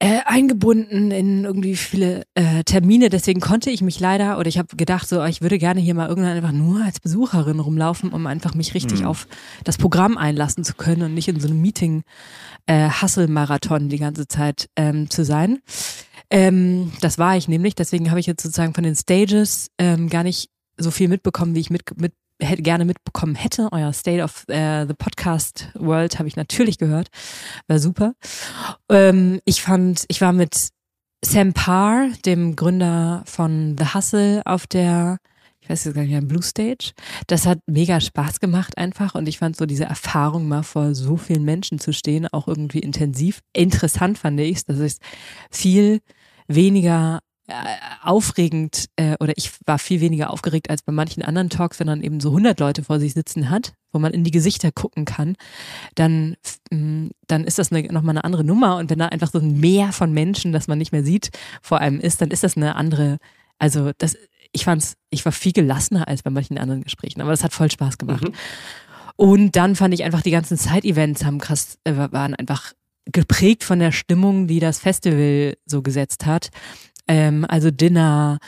äh, 0.00 0.20
eingebunden 0.24 1.10
in 1.10 1.44
irgendwie 1.44 1.74
viele 1.74 2.22
äh, 2.34 2.62
Termine. 2.62 3.08
Deswegen 3.08 3.40
konnte 3.40 3.70
ich 3.70 3.82
mich 3.82 3.98
leider, 3.98 4.38
oder 4.38 4.48
ich 4.48 4.58
habe 4.58 4.76
gedacht, 4.76 5.08
so, 5.08 5.24
ich 5.24 5.42
würde 5.42 5.58
gerne 5.58 5.80
hier 5.80 5.94
mal 5.94 6.08
irgendwann 6.08 6.36
einfach 6.36 6.52
nur 6.52 6.84
als 6.84 7.00
Besucherin 7.00 7.58
rumlaufen, 7.58 8.10
um 8.10 8.26
einfach 8.26 8.54
mich 8.54 8.74
richtig 8.74 9.00
mhm. 9.00 9.06
auf 9.06 9.26
das 9.64 9.76
Programm 9.76 10.16
einlassen 10.16 10.62
zu 10.62 10.74
können 10.74 11.02
und 11.02 11.14
nicht 11.14 11.28
in 11.28 11.40
so 11.40 11.48
einem 11.48 11.60
Meeting 11.60 12.04
äh, 12.66 12.88
Hustle-Marathon 12.88 13.88
die 13.88 13.98
ganze 13.98 14.28
Zeit 14.28 14.68
ähm, 14.76 15.10
zu 15.10 15.24
sein. 15.24 15.58
Ähm, 16.30 16.92
das 17.00 17.18
war 17.18 17.36
ich 17.36 17.48
nämlich, 17.48 17.74
deswegen 17.74 18.10
habe 18.10 18.20
ich 18.20 18.26
jetzt 18.26 18.42
sozusagen 18.42 18.74
von 18.74 18.84
den 18.84 18.94
Stages 18.94 19.68
ähm, 19.78 20.08
gar 20.08 20.22
nicht 20.22 20.50
so 20.76 20.92
viel 20.92 21.08
mitbekommen, 21.08 21.56
wie 21.56 21.60
ich 21.60 21.70
mit, 21.70 21.82
mit 22.00 22.12
hätte, 22.40 22.62
gerne 22.62 22.84
mitbekommen 22.84 23.34
hätte. 23.34 23.68
Euer 23.72 23.92
State 23.92 24.22
of 24.22 24.48
äh, 24.48 24.86
the 24.86 24.94
Podcast 24.94 25.70
World 25.74 26.18
habe 26.18 26.28
ich 26.28 26.36
natürlich 26.36 26.78
gehört. 26.78 27.08
War 27.66 27.78
super. 27.78 28.14
Ähm, 28.88 29.40
ich 29.44 29.62
fand, 29.62 30.04
ich 30.08 30.20
war 30.20 30.32
mit 30.32 30.68
Sam 31.24 31.52
Parr, 31.52 32.08
dem 32.24 32.56
Gründer 32.56 33.22
von 33.26 33.76
The 33.78 33.94
Hustle, 33.94 34.42
auf 34.44 34.66
der 34.66 35.18
ich 35.68 35.70
weiß 35.70 35.84
jetzt 35.84 35.94
gar 35.96 36.00
nicht 36.00 36.12
mehr, 36.12 36.22
Blue 36.22 36.42
Stage. 36.42 36.92
Das 37.26 37.44
hat 37.44 37.58
mega 37.66 38.00
Spaß 38.00 38.40
gemacht 38.40 38.78
einfach 38.78 39.14
und 39.14 39.28
ich 39.28 39.36
fand 39.36 39.54
so 39.54 39.66
diese 39.66 39.84
Erfahrung 39.84 40.48
mal 40.48 40.62
vor 40.62 40.94
so 40.94 41.18
vielen 41.18 41.44
Menschen 41.44 41.78
zu 41.78 41.92
stehen 41.92 42.26
auch 42.26 42.48
irgendwie 42.48 42.78
intensiv. 42.78 43.42
Interessant 43.52 44.16
fand 44.16 44.40
ich 44.40 44.64
dass 44.64 44.78
es 44.78 44.98
viel 45.50 46.00
weniger 46.46 47.20
aufregend 48.02 48.86
äh, 48.96 49.16
oder 49.20 49.32
ich 49.36 49.50
war 49.64 49.78
viel 49.78 50.00
weniger 50.00 50.30
aufgeregt 50.30 50.70
als 50.70 50.82
bei 50.82 50.92
manchen 50.92 51.22
anderen 51.22 51.50
Talks, 51.50 51.80
wenn 51.80 51.86
man 51.86 52.02
eben 52.02 52.20
so 52.20 52.28
100 52.30 52.60
Leute 52.60 52.84
vor 52.84 53.00
sich 53.00 53.14
sitzen 53.14 53.50
hat, 53.50 53.74
wo 53.92 53.98
man 53.98 54.12
in 54.12 54.24
die 54.24 54.30
Gesichter 54.30 54.70
gucken 54.70 55.04
kann, 55.04 55.36
dann, 55.94 56.36
mm, 56.70 57.08
dann 57.26 57.44
ist 57.44 57.58
das 57.58 57.72
eine, 57.72 57.90
nochmal 57.92 58.12
eine 58.12 58.24
andere 58.24 58.44
Nummer 58.44 58.76
und 58.76 58.90
wenn 58.90 58.98
da 58.98 59.06
einfach 59.06 59.30
so 59.30 59.38
ein 59.38 59.58
Meer 59.60 59.92
von 59.92 60.12
Menschen, 60.12 60.52
das 60.52 60.68
man 60.68 60.78
nicht 60.78 60.92
mehr 60.92 61.04
sieht, 61.04 61.30
vor 61.62 61.78
einem 61.78 62.00
ist, 62.00 62.20
dann 62.20 62.30
ist 62.30 62.44
das 62.44 62.56
eine 62.56 62.76
andere, 62.76 63.18
also 63.58 63.92
das 63.96 64.16
ich 64.52 64.64
fand's, 64.64 64.96
ich 65.10 65.24
war 65.24 65.32
viel 65.32 65.52
gelassener 65.52 66.08
als 66.08 66.22
bei 66.22 66.30
manchen 66.30 66.58
anderen 66.58 66.82
Gesprächen, 66.82 67.20
aber 67.20 67.30
das 67.30 67.44
hat 67.44 67.52
voll 67.52 67.70
Spaß 67.70 67.98
gemacht. 67.98 68.24
Mhm. 68.24 68.34
Und 69.16 69.56
dann 69.56 69.74
fand 69.74 69.92
ich 69.94 70.04
einfach 70.04 70.22
die 70.22 70.30
ganzen 70.30 70.56
Side-Events 70.56 71.24
haben 71.24 71.38
krass, 71.38 71.78
äh, 71.84 71.92
waren 71.94 72.34
einfach 72.34 72.72
geprägt 73.12 73.64
von 73.64 73.78
der 73.78 73.92
Stimmung, 73.92 74.46
die 74.46 74.60
das 74.60 74.78
Festival 74.78 75.56
so 75.66 75.82
gesetzt 75.82 76.26
hat. 76.26 76.50
Ähm, 77.08 77.44
also 77.48 77.70
Dinner, 77.70 78.38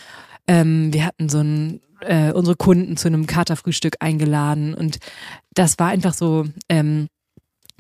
ähm, 0.47 0.93
wir 0.93 1.07
hatten 1.07 1.29
so 1.29 1.39
ein, 1.39 1.81
äh, 2.01 2.33
unsere 2.33 2.57
Kunden 2.57 2.97
zu 2.97 3.09
einem 3.09 3.27
Katerfrühstück 3.27 3.97
eingeladen 4.01 4.75
und 4.75 4.99
das 5.55 5.79
war 5.79 5.89
einfach 5.89 6.15
so, 6.15 6.47
ähm, 6.69 7.09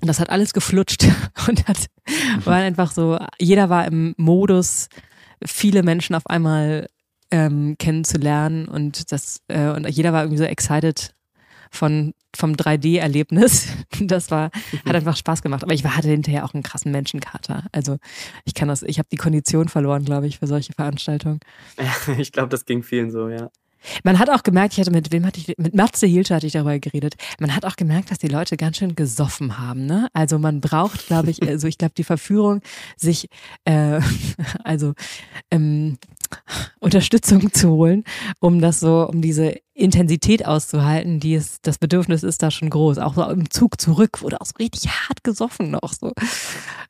das 0.00 0.18
hat 0.18 0.30
alles 0.30 0.52
geflutscht 0.52 1.06
und 1.48 1.68
hat, 1.68 1.86
mhm. 2.08 2.46
war 2.46 2.56
einfach 2.56 2.92
so, 2.92 3.18
jeder 3.38 3.68
war 3.68 3.86
im 3.86 4.14
Modus, 4.16 4.88
viele 5.44 5.82
Menschen 5.82 6.14
auf 6.14 6.26
einmal 6.26 6.88
ähm, 7.30 7.76
kennenzulernen 7.78 8.66
und 8.66 9.12
das 9.12 9.40
äh, 9.48 9.68
und 9.68 9.88
jeder 9.88 10.12
war 10.12 10.22
irgendwie 10.22 10.38
so 10.38 10.44
excited 10.44 11.14
von 11.70 12.14
vom 12.36 12.52
3D-Erlebnis. 12.52 13.68
Das 14.02 14.30
war 14.30 14.50
hat 14.86 14.94
einfach 14.94 15.16
Spaß 15.16 15.42
gemacht. 15.42 15.62
Aber 15.62 15.74
ich 15.74 15.84
hatte 15.84 16.08
hinterher 16.08 16.44
auch 16.44 16.54
einen 16.54 16.62
krassen 16.62 16.90
Menschenkater. 16.90 17.64
Also 17.72 17.98
ich 18.44 18.54
kann 18.54 18.68
das, 18.68 18.82
ich 18.82 18.98
habe 18.98 19.08
die 19.12 19.16
Kondition 19.16 19.68
verloren, 19.68 20.04
glaube 20.04 20.26
ich, 20.26 20.38
für 20.38 20.46
solche 20.46 20.72
Veranstaltungen. 20.72 21.40
Ich 22.18 22.32
glaube, 22.32 22.48
das 22.48 22.64
ging 22.64 22.82
vielen 22.82 23.10
so, 23.10 23.28
ja. 23.28 23.50
Man 24.04 24.18
hat 24.18 24.30
auch 24.30 24.42
gemerkt, 24.42 24.74
ich 24.74 24.80
hatte 24.80 24.90
mit 24.90 25.12
wem 25.12 25.26
hatte 25.26 25.40
ich, 25.40 25.54
mit 25.58 25.74
Matze 25.74 26.06
Hilsche 26.06 26.34
hatte 26.34 26.46
ich 26.46 26.52
darüber 26.52 26.78
geredet. 26.78 27.14
Man 27.38 27.54
hat 27.54 27.64
auch 27.64 27.76
gemerkt, 27.76 28.10
dass 28.10 28.18
die 28.18 28.28
Leute 28.28 28.56
ganz 28.56 28.76
schön 28.76 28.94
gesoffen 28.94 29.58
haben. 29.58 29.86
Ne? 29.86 30.08
Also 30.12 30.38
man 30.38 30.60
braucht, 30.60 31.06
glaube 31.06 31.30
ich, 31.30 31.42
also 31.48 31.66
ich 31.66 31.78
glaube 31.78 31.94
die 31.96 32.04
Verführung, 32.04 32.60
sich 32.96 33.28
äh, 33.64 34.00
also 34.64 34.94
ähm, 35.50 35.98
Unterstützung 36.78 37.52
zu 37.52 37.70
holen, 37.70 38.04
um 38.40 38.60
das 38.60 38.80
so, 38.80 39.08
um 39.08 39.20
diese 39.20 39.56
Intensität 39.74 40.46
auszuhalten, 40.46 41.20
die 41.20 41.34
es, 41.34 41.60
das 41.62 41.78
Bedürfnis 41.78 42.22
ist 42.22 42.42
da 42.42 42.50
schon 42.50 42.70
groß. 42.70 42.98
Auch 42.98 43.14
so 43.14 43.24
im 43.24 43.50
Zug 43.50 43.80
zurück 43.80 44.22
wurde 44.22 44.40
auch 44.40 44.46
so 44.46 44.54
richtig 44.58 44.88
hart 44.88 45.24
gesoffen 45.24 45.70
noch 45.70 45.92
so. 45.92 46.12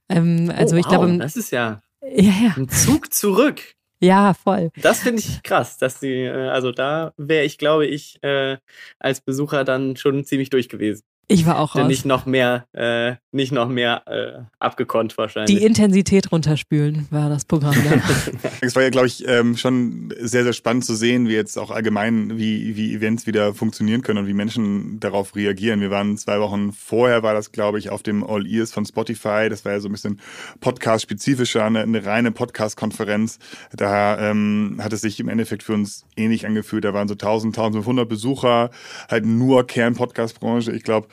Ähm, 0.08 0.52
also 0.54 0.76
oh, 0.76 0.78
ich 0.78 0.86
glaube, 0.86 1.16
das 1.18 1.36
ist 1.36 1.50
ja, 1.50 1.80
ja, 2.02 2.32
ja. 2.32 2.54
ein 2.56 2.68
Zug 2.68 3.12
zurück. 3.12 3.76
Ja, 4.02 4.32
voll. 4.32 4.70
Das 4.76 5.00
finde 5.00 5.20
ich 5.20 5.42
krass, 5.42 5.76
dass 5.76 6.00
die, 6.00 6.24
äh, 6.24 6.48
also 6.48 6.72
da 6.72 7.12
wäre 7.18 7.44
ich, 7.44 7.58
glaube 7.58 7.86
ich, 7.86 8.22
äh, 8.22 8.56
als 8.98 9.20
Besucher 9.20 9.64
dann 9.64 9.96
schon 9.96 10.24
ziemlich 10.24 10.48
durch 10.50 10.68
gewesen. 10.70 11.04
Ich 11.30 11.46
war 11.46 11.60
auch 11.60 11.76
raus. 11.76 11.86
Nicht 11.86 12.04
noch 12.04 12.26
mehr, 12.26 12.66
äh, 12.72 13.14
nicht 13.30 13.52
noch 13.52 13.68
mehr 13.68 14.02
äh, 14.06 14.42
abgekonnt 14.58 15.16
wahrscheinlich. 15.16 15.56
Die 15.56 15.64
Intensität 15.64 16.32
runterspülen 16.32 17.06
war 17.10 17.28
das 17.28 17.44
Programm. 17.44 17.76
es 18.60 18.74
war 18.74 18.82
ja, 18.82 18.90
glaube 18.90 19.06
ich, 19.06 19.26
ähm, 19.28 19.56
schon 19.56 20.12
sehr, 20.18 20.42
sehr 20.42 20.52
spannend 20.52 20.84
zu 20.84 20.96
sehen, 20.96 21.28
wie 21.28 21.34
jetzt 21.34 21.56
auch 21.56 21.70
allgemein, 21.70 22.36
wie, 22.36 22.74
wie 22.74 22.92
Events 22.92 23.28
wieder 23.28 23.54
funktionieren 23.54 24.02
können 24.02 24.18
und 24.18 24.26
wie 24.26 24.32
Menschen 24.32 24.98
darauf 24.98 25.36
reagieren. 25.36 25.80
Wir 25.80 25.92
waren 25.92 26.18
zwei 26.18 26.40
Wochen 26.40 26.72
vorher, 26.72 27.22
war 27.22 27.32
das, 27.32 27.52
glaube 27.52 27.78
ich, 27.78 27.90
auf 27.90 28.02
dem 28.02 28.24
All 28.24 28.44
Ears 28.44 28.72
von 28.72 28.84
Spotify. 28.84 29.46
Das 29.48 29.64
war 29.64 29.70
ja 29.70 29.78
so 29.78 29.88
ein 29.88 29.92
bisschen 29.92 30.20
Podcast-spezifischer, 30.58 31.64
eine, 31.64 31.82
eine 31.82 32.04
reine 32.04 32.32
Podcast-Konferenz. 32.32 33.38
Da 33.72 34.18
ähm, 34.18 34.80
hat 34.82 34.92
es 34.92 35.02
sich 35.02 35.20
im 35.20 35.28
Endeffekt 35.28 35.62
für 35.62 35.74
uns 35.74 36.06
ähnlich 36.16 36.44
angefühlt. 36.44 36.84
Da 36.84 36.92
waren 36.92 37.06
so 37.06 37.14
1000, 37.14 37.56
1500 37.56 38.08
Besucher, 38.08 38.70
halt 39.08 39.24
nur 39.24 39.64
Kern-Podcast-Branche. 39.64 40.72
Ich 40.72 40.82
glaube, 40.82 41.06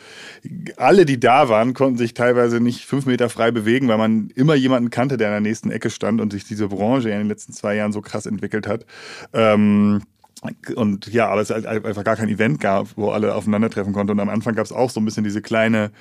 alle, 0.78 1.06
die 1.06 1.20
da 1.20 1.50
waren, 1.50 1.74
konnten 1.74 1.98
sich 1.98 2.14
teilweise 2.14 2.60
nicht 2.60 2.86
fünf 2.86 3.06
Meter 3.06 3.30
frei 3.30 3.52
bewegen, 3.52 3.88
weil 3.88 3.98
man 3.98 4.30
immer 4.36 4.56
jemanden 4.56 4.90
kannte, 4.90 5.18
der 5.18 5.28
in 5.28 5.44
der 5.44 5.52
nächsten 5.52 5.72
Ecke 5.72 5.90
stand 5.90 6.22
und 6.22 6.32
sich 6.32 6.46
diese 6.46 6.68
Branche 6.68 7.10
in 7.10 7.18
den 7.18 7.28
letzten 7.28 7.54
zwei 7.54 7.76
Jahren 7.76 7.92
so 7.92 8.02
krass 8.02 8.26
entwickelt 8.26 8.68
hat. 8.68 8.86
Ähm, 9.34 10.02
und 10.76 11.08
ja, 11.08 11.28
aber 11.30 11.42
es 11.42 11.50
halt 11.50 11.66
einfach 11.66 12.04
gar 12.04 12.16
kein 12.16 12.30
Event 12.30 12.60
gab, 12.60 12.90
wo 12.96 13.12
alle 13.12 13.36
aufeinandertreffen 13.36 13.94
konnten. 13.94 14.12
Und 14.12 14.20
am 14.20 14.30
Anfang 14.30 14.56
gab 14.56 14.66
es 14.66 14.72
auch 14.72 14.90
so 14.90 15.00
ein 15.00 15.06
bisschen 15.06 15.24
diese 15.24 15.42
kleine, 15.42 15.92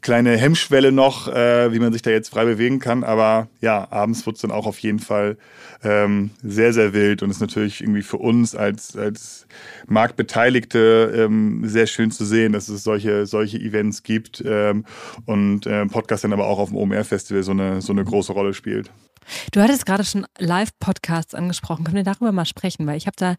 kleine 0.00 0.36
Hemmschwelle 0.36 0.92
noch, 0.92 1.28
äh, 1.28 1.72
wie 1.72 1.78
man 1.78 1.92
sich 1.92 2.02
da 2.02 2.10
jetzt 2.10 2.30
frei 2.30 2.44
bewegen 2.44 2.78
kann. 2.78 3.04
Aber 3.04 3.48
ja, 3.60 3.86
abends 3.90 4.24
wird 4.26 4.36
es 4.36 4.42
dann 4.42 4.50
auch 4.50 4.66
auf 4.66 4.78
jeden 4.78 4.98
Fall 4.98 5.36
ähm, 5.82 6.30
sehr, 6.42 6.72
sehr 6.72 6.92
wild 6.92 7.22
und 7.22 7.30
ist 7.30 7.40
natürlich 7.40 7.80
irgendwie 7.80 8.02
für 8.02 8.18
uns 8.18 8.54
als, 8.54 8.96
als 8.96 9.46
Marktbeteiligte 9.86 11.12
ähm, 11.16 11.62
sehr 11.64 11.86
schön 11.86 12.10
zu 12.10 12.24
sehen, 12.24 12.52
dass 12.52 12.68
es 12.68 12.84
solche, 12.84 13.26
solche 13.26 13.58
Events 13.58 14.02
gibt 14.02 14.42
ähm, 14.46 14.84
und 15.26 15.66
äh, 15.66 15.86
Podcast 15.86 16.24
dann 16.24 16.32
aber 16.32 16.46
auch 16.46 16.58
auf 16.58 16.68
dem 16.70 16.78
OMR-Festival 16.78 17.42
so 17.42 17.52
eine, 17.52 17.80
so 17.80 17.92
eine 17.92 18.04
große 18.04 18.32
Rolle 18.32 18.54
spielt. 18.54 18.90
Du 19.52 19.60
hattest 19.60 19.86
gerade 19.86 20.04
schon 20.04 20.26
Live-Podcasts 20.38 21.34
angesprochen. 21.34 21.84
Können 21.84 21.96
wir 21.96 22.04
darüber 22.04 22.32
mal 22.32 22.46
sprechen? 22.46 22.86
Weil 22.86 22.96
ich 22.96 23.06
habe 23.06 23.16
da, 23.16 23.36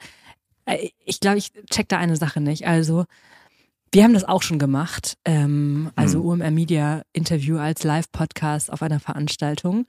ich 1.05 1.19
glaube, 1.19 1.37
ich 1.37 1.51
check 1.69 1.89
da 1.89 1.97
eine 1.97 2.15
Sache 2.15 2.41
nicht. 2.41 2.67
Also, 2.67 3.05
wir 3.93 4.03
haben 4.03 4.13
das 4.13 4.23
auch 4.23 4.41
schon 4.41 4.59
gemacht. 4.59 5.17
Ähm, 5.25 5.91
also 5.95 6.19
mhm. 6.19 6.41
UMR 6.41 6.51
Media 6.51 7.01
Interview 7.13 7.57
als 7.57 7.83
Live-Podcast 7.83 8.71
auf 8.71 8.81
einer 8.81 8.99
Veranstaltung. 8.99 9.85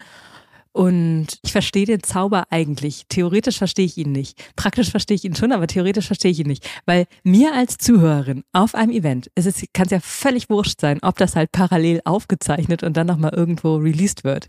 Und 0.72 1.38
ich 1.42 1.52
verstehe 1.52 1.84
den 1.84 2.02
Zauber 2.02 2.46
eigentlich. 2.48 3.04
Theoretisch 3.08 3.58
verstehe 3.58 3.84
ich 3.84 3.98
ihn 3.98 4.10
nicht. 4.10 4.42
Praktisch 4.56 4.90
verstehe 4.90 5.14
ich 5.14 5.24
ihn 5.24 5.36
schon, 5.36 5.52
aber 5.52 5.66
theoretisch 5.66 6.06
verstehe 6.06 6.30
ich 6.30 6.40
ihn 6.40 6.46
nicht. 6.46 6.66
Weil 6.86 7.06
mir 7.22 7.54
als 7.54 7.76
Zuhörerin 7.76 8.42
auf 8.52 8.74
einem 8.74 8.90
Event 8.90 9.30
ist 9.34 9.46
es, 9.46 9.62
kann 9.74 9.84
es 9.84 9.92
ja 9.92 10.00
völlig 10.00 10.48
wurscht 10.48 10.80
sein, 10.80 10.98
ob 11.02 11.18
das 11.18 11.36
halt 11.36 11.52
parallel 11.52 12.00
aufgezeichnet 12.06 12.82
und 12.82 12.96
dann 12.96 13.06
nochmal 13.06 13.34
irgendwo 13.34 13.76
released 13.76 14.24
wird. 14.24 14.46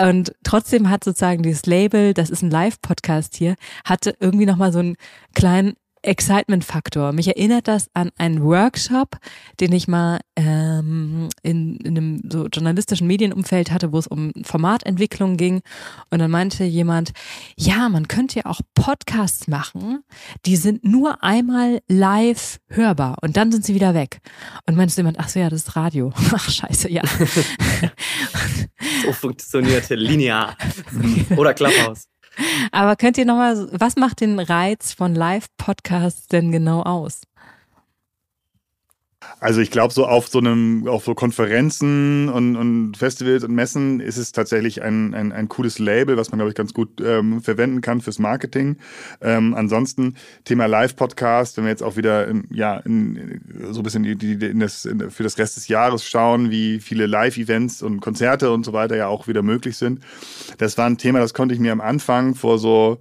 Und 0.00 0.34
trotzdem 0.42 0.90
hat 0.90 1.04
sozusagen 1.04 1.42
dieses 1.42 1.66
Label, 1.66 2.14
das 2.14 2.30
ist 2.30 2.42
ein 2.42 2.50
Live-Podcast 2.50 3.36
hier, 3.36 3.54
hatte 3.84 4.16
irgendwie 4.18 4.46
nochmal 4.46 4.72
so 4.72 4.80
einen 4.80 4.96
kleinen 5.34 5.74
Excitement-Faktor. 6.04 7.12
Mich 7.12 7.28
erinnert 7.28 7.66
das 7.66 7.88
an 7.94 8.10
einen 8.16 8.42
Workshop, 8.42 9.16
den 9.60 9.72
ich 9.72 9.88
mal 9.88 10.20
ähm, 10.36 11.28
in, 11.42 11.76
in 11.78 11.96
einem 11.96 12.22
so 12.30 12.46
journalistischen 12.46 13.06
Medienumfeld 13.06 13.70
hatte, 13.70 13.92
wo 13.92 13.98
es 13.98 14.06
um 14.06 14.32
Formatentwicklung 14.42 15.36
ging. 15.36 15.62
Und 16.10 16.18
dann 16.18 16.30
meinte 16.30 16.64
jemand, 16.64 17.12
ja, 17.56 17.88
man 17.88 18.08
könnte 18.08 18.40
ja 18.40 18.46
auch 18.46 18.60
Podcasts 18.74 19.48
machen, 19.48 20.00
die 20.46 20.56
sind 20.56 20.84
nur 20.84 21.22
einmal 21.22 21.80
live 21.88 22.60
hörbar 22.68 23.16
und 23.22 23.36
dann 23.36 23.50
sind 23.50 23.64
sie 23.64 23.74
wieder 23.74 23.94
weg. 23.94 24.20
Und 24.66 24.76
meinte 24.76 24.94
jemand, 24.96 25.18
ach 25.18 25.28
so, 25.28 25.40
ja, 25.40 25.48
das 25.48 25.62
ist 25.62 25.76
Radio. 25.76 26.12
Ach, 26.32 26.50
scheiße, 26.50 26.90
ja. 26.90 27.02
so 29.04 29.12
funktionierte 29.12 29.94
linear. 29.94 30.56
Oder 31.36 31.54
Clubhouse. 31.54 32.08
Aber 32.72 32.96
könnt 32.96 33.18
ihr 33.18 33.24
nochmal, 33.24 33.68
was 33.72 33.96
macht 33.96 34.20
den 34.20 34.40
Reiz 34.40 34.92
von 34.92 35.14
Live-Podcasts 35.14 36.26
denn 36.26 36.50
genau 36.50 36.82
aus? 36.82 37.22
Also 39.44 39.60
ich 39.60 39.70
glaube, 39.70 39.92
so 39.92 40.06
auf 40.06 40.28
so 40.28 40.38
einem, 40.38 40.88
auf 40.88 41.04
so 41.04 41.14
Konferenzen 41.14 42.30
und, 42.30 42.56
und 42.56 42.96
Festivals 42.96 43.44
und 43.44 43.54
Messen 43.54 44.00
ist 44.00 44.16
es 44.16 44.32
tatsächlich 44.32 44.80
ein, 44.80 45.12
ein, 45.12 45.32
ein 45.32 45.50
cooles 45.50 45.78
Label, 45.78 46.16
was 46.16 46.30
man, 46.30 46.38
glaube 46.38 46.48
ich, 46.48 46.54
ganz 46.54 46.72
gut 46.72 46.98
ähm, 47.04 47.42
verwenden 47.42 47.82
kann 47.82 48.00
fürs 48.00 48.18
Marketing. 48.18 48.78
Ähm, 49.20 49.52
ansonsten 49.52 50.14
Thema 50.46 50.64
Live-Podcast, 50.64 51.58
wenn 51.58 51.64
wir 51.64 51.70
jetzt 51.72 51.82
auch 51.82 51.96
wieder 51.96 52.26
in, 52.26 52.48
ja, 52.52 52.78
in, 52.78 53.42
so 53.68 53.80
ein 53.80 53.82
bisschen 53.82 54.04
in, 54.06 54.18
in 54.18 54.60
das, 54.60 54.86
in, 54.86 55.10
für 55.10 55.24
das 55.24 55.36
Rest 55.36 55.58
des 55.58 55.68
Jahres 55.68 56.06
schauen, 56.06 56.50
wie 56.50 56.80
viele 56.80 57.04
Live-Events 57.04 57.82
und 57.82 58.00
Konzerte 58.00 58.50
und 58.50 58.64
so 58.64 58.72
weiter 58.72 58.96
ja 58.96 59.08
auch 59.08 59.28
wieder 59.28 59.42
möglich 59.42 59.76
sind. 59.76 60.00
Das 60.56 60.78
war 60.78 60.86
ein 60.86 60.96
Thema, 60.96 61.18
das 61.18 61.34
konnte 61.34 61.54
ich 61.54 61.60
mir 61.60 61.72
am 61.72 61.82
Anfang 61.82 62.34
vor 62.34 62.58
so 62.58 62.98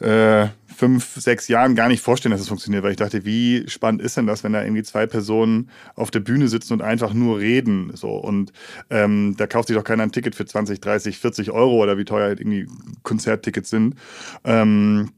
äh, 0.00 0.48
fünf, 0.74 1.14
sechs 1.16 1.48
Jahren 1.48 1.74
gar 1.74 1.88
nicht 1.88 2.02
vorstellen, 2.02 2.30
dass 2.30 2.40
es 2.40 2.48
funktioniert, 2.48 2.84
weil 2.84 2.92
ich 2.92 2.96
dachte, 2.96 3.24
wie 3.24 3.68
spannend 3.68 4.00
ist 4.00 4.16
denn 4.16 4.26
das, 4.26 4.44
wenn 4.44 4.52
da 4.52 4.62
irgendwie 4.62 4.84
zwei 4.84 5.06
Personen 5.06 5.70
auf 5.96 6.10
der 6.10 6.20
Bühne 6.20 6.46
sitzen 6.48 6.74
und 6.74 6.82
einfach 6.82 7.12
nur 7.12 7.38
reden, 7.38 7.90
so 7.94 8.10
und 8.10 8.52
ähm, 8.90 9.34
da 9.36 9.46
kauft 9.48 9.68
sich 9.68 9.76
doch 9.76 9.84
keiner 9.84 10.04
ein 10.04 10.12
Ticket 10.12 10.36
für 10.36 10.46
20, 10.46 10.80
30, 10.80 11.18
40 11.18 11.50
Euro 11.50 11.82
oder 11.82 11.98
wie 11.98 12.04
teuer 12.04 12.28
halt 12.28 12.40
irgendwie 12.40 12.68
Konzerttickets 13.02 13.70
sind. 13.70 13.96
Ähm, 14.44 15.10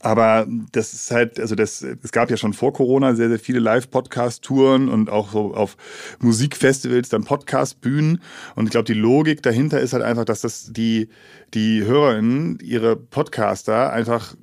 aber 0.00 0.46
das 0.72 0.92
ist 0.92 1.10
halt, 1.10 1.40
also 1.40 1.54
das, 1.54 1.82
es 1.82 2.12
gab 2.12 2.30
ja 2.30 2.36
schon 2.36 2.52
vor 2.52 2.72
Corona 2.72 3.14
sehr, 3.14 3.28
sehr 3.28 3.38
viele 3.38 3.60
Live-Podcast-Touren 3.60 4.88
und 4.88 5.10
auch 5.10 5.32
so 5.32 5.54
auf 5.54 5.76
Musikfestivals 6.20 7.08
dann 7.08 7.24
Podcast-Bühnen. 7.24 8.22
Und 8.54 8.64
ich 8.64 8.70
glaube, 8.70 8.84
die 8.84 8.98
Logik 8.98 9.42
dahinter 9.42 9.80
ist 9.80 9.92
halt 9.92 10.02
einfach, 10.02 10.24
dass 10.24 10.40
das 10.40 10.72
die, 10.72 11.08
die 11.54 11.84
HörerInnen, 11.84 12.58
ihre 12.60 12.96
Podcaster 12.96 13.92
einfach 13.92 14.34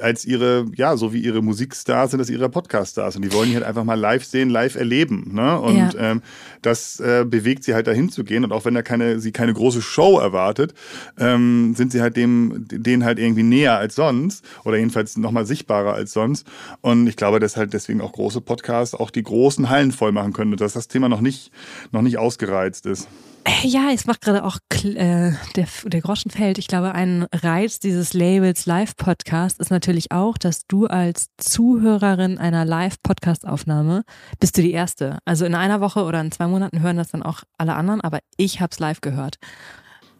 als 0.00 0.24
ihre, 0.24 0.66
ja, 0.74 0.96
so 0.96 1.12
wie 1.12 1.20
ihre 1.20 1.42
Musikstars 1.42 2.10
sind 2.10 2.18
das 2.18 2.30
ihre 2.30 2.48
Podcaststars. 2.48 3.16
Und 3.16 3.22
die 3.22 3.32
wollen 3.32 3.50
die 3.50 3.54
halt 3.54 3.64
einfach 3.64 3.84
mal 3.84 3.98
live 3.98 4.24
sehen, 4.24 4.50
live 4.50 4.76
erleben. 4.76 5.30
Ne? 5.34 5.58
Und 5.58 5.76
ja. 5.76 5.90
ähm, 5.96 6.22
das 6.62 7.00
äh, 7.00 7.24
bewegt 7.26 7.64
sie 7.64 7.74
halt 7.74 7.86
dahin 7.86 8.10
zu 8.10 8.24
gehen. 8.24 8.44
Und 8.44 8.52
auch 8.52 8.64
wenn 8.64 8.74
da 8.74 8.82
keine, 8.82 9.20
sie 9.20 9.32
keine 9.32 9.52
große 9.52 9.82
Show 9.82 10.18
erwartet, 10.18 10.74
ähm, 11.18 11.74
sind 11.76 11.92
sie 11.92 12.00
halt 12.00 12.16
dem, 12.16 12.66
denen 12.68 13.04
halt 13.04 13.18
irgendwie 13.18 13.42
näher 13.42 13.78
als 13.78 13.94
sonst 13.94 14.44
oder 14.64 14.76
jedenfalls 14.76 15.16
nochmal 15.16 15.46
sichtbarer 15.46 15.94
als 15.94 16.12
sonst. 16.12 16.46
Und 16.80 17.06
ich 17.06 17.16
glaube, 17.16 17.40
dass 17.40 17.56
halt 17.56 17.72
deswegen 17.72 18.00
auch 18.00 18.12
große 18.12 18.40
Podcasts 18.40 18.94
auch 18.94 19.10
die 19.10 19.22
großen 19.22 19.68
Hallen 19.68 19.92
voll 19.92 20.12
machen 20.12 20.32
können, 20.32 20.56
dass 20.56 20.74
das 20.74 20.88
Thema 20.88 21.08
noch 21.08 21.20
nicht, 21.20 21.50
noch 21.92 22.02
nicht 22.02 22.18
ausgereizt 22.18 22.86
ist. 22.86 23.08
Äh, 23.44 23.66
ja, 23.66 23.90
es 23.92 24.06
macht 24.06 24.22
gerade 24.22 24.44
auch 24.44 24.58
äh, 24.84 25.32
der, 25.56 25.68
der 25.84 26.00
Groschen 26.00 26.30
fällt. 26.30 26.58
Ich 26.58 26.66
glaube, 26.66 26.92
ein 26.92 27.26
Reiz 27.32 27.78
dieses 27.78 28.14
Labels 28.14 28.64
Live-Podcast 28.64 29.60
ist 29.60 29.70
natürlich 29.70 30.12
auch, 30.12 30.38
dass 30.38 30.66
du 30.66 30.86
als 30.86 31.26
Zuhörerin 31.36 32.38
einer 32.38 32.64
Live-Podcast-Aufnahme 32.64 34.04
bist 34.40 34.56
du 34.56 34.62
die 34.62 34.72
Erste. 34.72 35.18
Also 35.26 35.44
in 35.44 35.54
einer 35.54 35.80
Woche 35.80 36.04
oder 36.04 36.20
in 36.20 36.32
zwei 36.32 36.46
Monaten 36.46 36.80
hören 36.80 36.96
das 36.96 37.10
dann 37.10 37.22
auch 37.22 37.42
alle 37.58 37.74
anderen, 37.74 38.00
aber 38.00 38.20
ich 38.36 38.60
habe 38.60 38.70
es 38.72 38.78
live 38.78 39.02
gehört. 39.02 39.36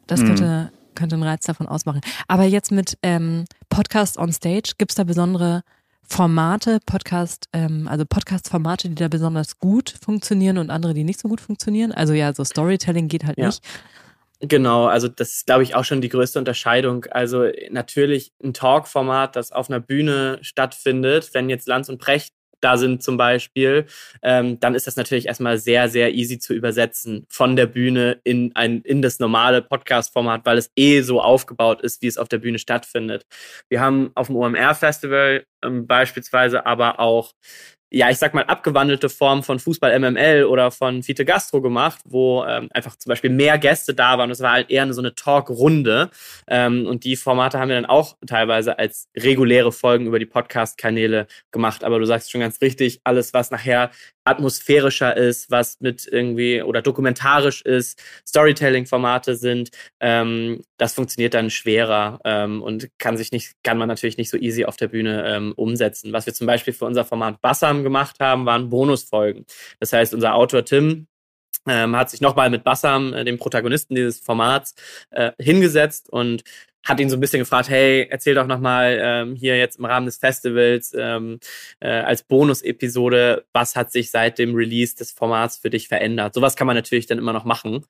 Das 0.07 0.21
mhm. 0.21 0.27
könnte, 0.27 0.73
könnte 0.95 1.15
einen 1.15 1.25
Reiz 1.25 1.47
davon 1.47 1.67
ausmachen. 1.67 2.03
Aber 2.29 2.45
jetzt 2.45 2.73
mit 2.73 2.99
ähm, 3.03 3.47
Podcast 3.71 4.19
on 4.19 4.33
Stage, 4.33 4.75
gibt 4.77 4.93
es 4.93 4.97
da 4.97 5.05
besondere 5.05 5.63
Formate, 6.07 6.79
Podcast, 6.85 7.49
ähm, 7.53 7.89
also 7.89 8.05
Podcast-Formate, 8.05 8.89
die 8.89 8.95
da 8.95 9.09
besonders 9.09 9.59
gut 9.59 9.95
funktionieren 10.03 10.59
und 10.59 10.71
andere, 10.71 10.95
die 10.95 11.05
nicht 11.05 11.21
so 11.21 11.29
gut 11.29 11.41
funktionieren? 11.41 11.93
Also 11.93 12.13
ja, 12.13 12.33
so 12.33 12.45
Storytelling 12.45 13.09
geht 13.09 13.25
halt 13.25 13.39
ja. 13.39 13.47
nicht. 13.47 13.65
Genau, 14.41 14.87
also 14.87 15.09
das 15.09 15.31
ist, 15.31 15.47
glaube 15.47 15.63
ich, 15.63 15.75
auch 15.75 15.85
schon 15.85 16.01
die 16.01 16.09
größte 16.09 16.39
Unterscheidung. 16.39 17.07
Also 17.07 17.47
natürlich 17.71 18.33
ein 18.43 18.53
Talk-Format, 18.53 19.37
das 19.37 19.53
auf 19.53 19.71
einer 19.71 19.81
Bühne 19.81 20.39
stattfindet, 20.43 21.31
wenn 21.33 21.49
jetzt 21.49 21.67
Lanz 21.67 21.89
und 21.89 21.99
Precht 21.99 22.35
da 22.65 22.77
sind 22.77 23.03
zum 23.03 23.17
Beispiel, 23.17 23.87
ähm, 24.23 24.59
dann 24.61 24.75
ist 24.75 24.87
das 24.87 24.97
natürlich 24.97 25.27
erstmal 25.27 25.59
sehr, 25.59 25.89
sehr 25.89 26.15
easy 26.15 26.39
zu 26.39 26.55
übersetzen 26.55 27.27
von 27.29 27.57
der 27.57 27.67
Bühne 27.67 28.21
in, 28.25 28.53
ein, 28.55 28.81
in 28.83 29.03
das 29.03 29.19
normale 29.19 29.63
Podcast-Format, 29.63 30.47
weil 30.47 30.59
es 30.59 30.71
eh 30.77 31.03
so 31.03 31.21
aufgebaut 31.21 31.83
ist, 31.83 32.03
wie 32.03 32.07
es 32.07 32.19
auf 32.19 32.29
der 32.29 32.39
Bühne 32.39 32.59
stattfindet. 32.59 33.27
Wir 33.69 33.81
haben 33.81 34.11
auf 34.15 34.29
dem 34.29 34.37
OMR-Festival 34.37 35.45
ähm, 35.65 35.87
beispielsweise 35.87 36.67
aber 36.67 37.01
auch 37.01 37.33
ja, 37.91 38.11
ich 38.11 38.19
sag 38.19 38.35
mal, 38.35 38.45
abgewandelte 38.45 39.09
Form 39.09 39.43
von 39.43 39.59
Fußball 39.61 39.99
MML 39.99 40.45
oder 40.45 40.71
von 40.71 41.07
Vite 41.07 41.25
Gastro 41.25 41.63
gemacht, 41.63 42.01
wo 42.05 42.45
ähm, 42.45 42.69
einfach 42.73 42.97
zum 42.97 43.11
Beispiel 43.11 43.31
mehr 43.31 43.57
Gäste 43.59 43.95
da 43.95 44.19
waren. 44.19 44.31
Es 44.31 44.41
war 44.41 44.53
halt 44.53 44.71
eher 44.71 44.93
so 44.93 45.01
eine 45.01 45.15
Talk-Runde. 45.15 46.11
Ähm, 46.49 46.87
und 46.87 47.05
die 47.05 47.15
Formate 47.17 47.59
haben 47.59 47.69
wir 47.69 47.77
dann 47.77 47.87
auch 47.87 48.17
teilweise 48.27 48.79
als 48.79 49.09
reguläre 49.17 49.71
Folgen 49.71 50.07
über 50.07 50.19
die 50.19 50.27
Podcast-Kanäle 50.27 51.29
gemacht. 51.53 51.85
Aber 51.85 51.99
du 52.01 52.05
sagst 52.05 52.33
schon 52.33 52.41
ganz 52.41 52.61
richtig, 52.61 53.01
alles, 53.05 53.33
was 53.33 53.51
nachher 53.51 53.91
atmosphärischer 54.25 55.17
ist, 55.17 55.51
was 55.51 55.81
mit 55.81 56.07
irgendwie 56.11 56.63
oder 56.63 56.83
dokumentarisch 56.83 57.63
ist, 57.63 58.03
Storytelling-Formate 58.27 59.37
sind, 59.37 59.71
ähm, 60.01 60.63
das 60.79 60.95
funktioniert 60.95 61.35
dann 61.35 61.51
schwerer 61.51 62.21
ähm, 62.25 62.63
und 62.63 62.89
kann 62.99 63.17
sich 63.17 63.33
nicht, 63.33 63.55
kann 63.63 63.79
man 63.79 63.89
natürlich 63.89 64.17
nicht 64.17 64.31
so 64.31 64.37
easy 64.37 64.65
auf 64.65 64.77
der 64.77 64.89
Bühne 64.89 65.25
ähm, 65.27 65.53
umsetzen. 65.57 66.13
Was 66.13 66.27
wir 66.27 66.35
zum 66.35 66.47
Beispiel 66.47 66.73
für 66.73 66.87
unser 66.87 67.05
Format 67.05 67.41
Bassam 67.41 67.83
gemacht 67.83 68.17
haben, 68.21 68.47
waren 68.47 68.71
Bonusfolgen. 68.71 69.47
Das 69.81 69.93
heißt, 69.93 70.15
unser 70.15 70.35
Autor 70.35 70.65
Tim 70.65 71.07
ähm, 71.67 71.97
hat 71.97 72.11
sich 72.11 72.21
nochmal 72.21 72.51
mit 72.51 72.65
Bassam, 72.65 73.13
äh, 73.15 73.25
dem 73.25 73.39
Protagonisten 73.39 73.95
dieses 73.95 74.21
Formats, 74.21 74.75
äh, 75.11 75.33
hingesetzt 75.39 76.11
und 76.11 76.45
hat 76.85 77.01
ihn 77.01 77.09
so 77.09 77.17
ein 77.17 77.21
bisschen 77.21 77.41
gefragt, 77.41 77.69
hey, 77.69 78.07
erzähl 78.11 78.35
doch 78.35 78.47
nochmal 78.47 78.99
ähm, 79.01 79.35
hier 79.35 79.57
jetzt 79.57 79.79
im 79.79 79.87
Rahmen 79.87 80.07
des 80.07 80.19
Festivals 80.19 80.95
ähm, 80.97 81.39
äh, 81.81 81.89
als 81.89 82.23
Bonus-Episode, 82.23 83.45
was 83.53 83.75
hat 83.75 83.91
sich 83.91 84.11
seit 84.11 84.39
dem 84.39 84.55
Release 84.55 84.95
des 84.95 85.11
Formats 85.11 85.57
für 85.57 85.71
dich 85.71 85.89
verändert? 85.89 86.35
Sowas 86.35 86.57
kann 86.57 86.67
man 86.67 86.77
natürlich 86.77 87.07
dann 87.07 87.19
immer 87.19 87.33
noch 87.33 87.45
machen. 87.45 87.85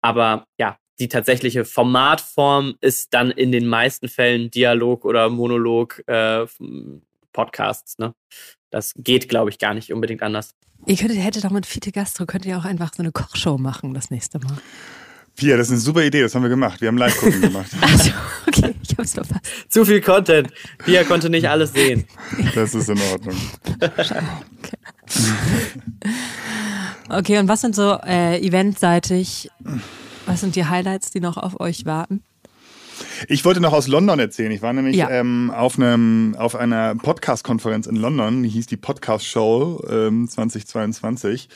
Aber 0.00 0.46
ja, 0.58 0.78
die 0.98 1.08
tatsächliche 1.08 1.64
Formatform 1.64 2.76
ist 2.80 3.12
dann 3.12 3.30
in 3.30 3.52
den 3.52 3.66
meisten 3.66 4.08
Fällen 4.08 4.50
Dialog 4.50 5.04
oder 5.04 5.28
Monolog 5.28 6.02
äh, 6.06 6.46
Podcasts. 7.32 7.98
Ne? 7.98 8.14
Das 8.70 8.94
geht, 8.96 9.28
glaube 9.28 9.50
ich, 9.50 9.58
gar 9.58 9.74
nicht 9.74 9.92
unbedingt 9.92 10.22
anders. 10.22 10.54
Ihr 10.86 10.96
könntet, 10.96 11.18
hättet 11.18 11.44
doch 11.44 11.50
mit 11.50 11.66
Fiete 11.66 11.90
Gastro, 11.92 12.26
könnt 12.26 12.46
ihr 12.46 12.56
auch 12.58 12.64
einfach 12.64 12.92
so 12.94 13.02
eine 13.02 13.12
Kochshow 13.12 13.58
machen 13.58 13.92
das 13.94 14.10
nächste 14.10 14.38
Mal. 14.38 14.58
Pia, 15.36 15.56
das 15.56 15.66
ist 15.66 15.72
eine 15.72 15.80
super 15.80 16.02
Idee, 16.02 16.22
das 16.22 16.34
haben 16.34 16.42
wir 16.42 16.48
gemacht. 16.48 16.80
Wir 16.80 16.88
haben 16.88 16.96
Live-Gucken 16.96 17.42
gemacht. 17.42 17.70
Achso, 17.80 18.10
okay, 18.46 18.74
ich 18.82 18.96
hab's 18.96 19.12
verpasst. 19.12 19.44
Zu 19.68 19.84
viel 19.84 20.00
Content. 20.00 20.50
Pia 20.84 21.04
konnte 21.04 21.28
nicht 21.28 21.46
alles 21.48 21.72
sehen. 21.72 22.06
Das 22.54 22.74
ist 22.74 22.88
in 22.88 22.98
Ordnung. 23.12 23.36
okay. 23.80 24.22
okay, 27.10 27.38
und 27.38 27.48
was 27.48 27.60
sind 27.60 27.74
so 27.74 27.98
äh, 28.06 28.40
eventseitig, 28.40 29.50
was 30.24 30.40
sind 30.40 30.56
die 30.56 30.64
Highlights, 30.64 31.10
die 31.10 31.20
noch 31.20 31.36
auf 31.36 31.60
euch 31.60 31.84
warten? 31.84 32.22
Ich 33.28 33.44
wollte 33.44 33.60
noch 33.60 33.72
aus 33.72 33.88
London 33.88 34.18
erzählen. 34.18 34.50
Ich 34.50 34.62
war 34.62 34.72
nämlich 34.72 34.96
ja. 34.96 35.10
ähm, 35.10 35.50
auf, 35.54 35.78
einem, 35.78 36.34
auf 36.38 36.54
einer 36.54 36.94
Podcast-Konferenz 36.94 37.86
in 37.86 37.96
London, 37.96 38.42
die 38.42 38.48
hieß 38.48 38.66
die 38.66 38.76
Podcast 38.76 39.26
Show 39.26 39.82
ähm, 39.88 40.28
2022. 40.28 41.48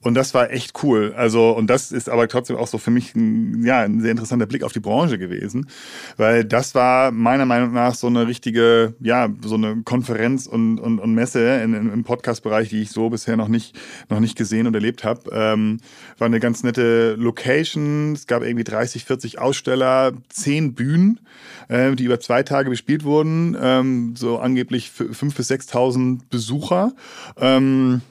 Und 0.00 0.14
das 0.14 0.34
war 0.34 0.50
echt 0.50 0.82
cool. 0.82 1.14
Also, 1.16 1.50
und 1.50 1.68
das 1.68 1.92
ist 1.92 2.08
aber 2.08 2.26
trotzdem 2.28 2.56
auch 2.56 2.66
so 2.66 2.78
für 2.78 2.90
mich 2.90 3.14
ein, 3.14 3.64
ja, 3.64 3.80
ein 3.80 4.00
sehr 4.00 4.10
interessanter 4.10 4.46
Blick 4.46 4.62
auf 4.64 4.72
die 4.72 4.80
Branche 4.80 5.18
gewesen. 5.18 5.68
Weil 6.16 6.44
das 6.44 6.74
war 6.74 7.10
meiner 7.10 7.46
Meinung 7.46 7.72
nach 7.72 7.94
so 7.94 8.06
eine 8.06 8.26
richtige, 8.26 8.94
ja, 9.00 9.28
so 9.44 9.54
eine 9.54 9.82
Konferenz 9.84 10.46
und, 10.46 10.78
und, 10.78 10.98
und 10.98 11.14
Messe 11.14 11.62
in, 11.62 11.74
in, 11.74 11.92
im 11.92 12.04
Podcast-Bereich, 12.04 12.70
die 12.70 12.82
ich 12.82 12.90
so 12.90 13.10
bisher 13.10 13.36
noch 13.36 13.48
nicht, 13.48 13.78
noch 14.08 14.20
nicht 14.20 14.36
gesehen 14.36 14.66
und 14.66 14.74
erlebt 14.74 15.04
habe. 15.04 15.30
Ähm, 15.32 15.78
war 16.18 16.26
eine 16.26 16.40
ganz 16.40 16.62
nette 16.62 17.14
Location. 17.14 18.12
Es 18.14 18.26
gab 18.26 18.42
irgendwie 18.42 18.64
30, 18.64 19.04
40 19.04 19.38
Aussteller, 19.38 20.12
zehn 20.28 20.74
Bühnen 20.74 21.03
Bühnen, 21.04 21.20
äh, 21.68 21.94
die 21.94 22.04
über 22.04 22.20
zwei 22.20 22.42
Tage 22.42 22.70
bespielt 22.70 23.04
wurden, 23.04 23.56
ähm, 23.60 24.14
so 24.16 24.38
angeblich 24.38 24.90
5.000 24.90 25.36
bis 25.36 25.50
6.000 25.50 26.20
Besucher. 26.30 26.92
Ähm, 27.36 28.02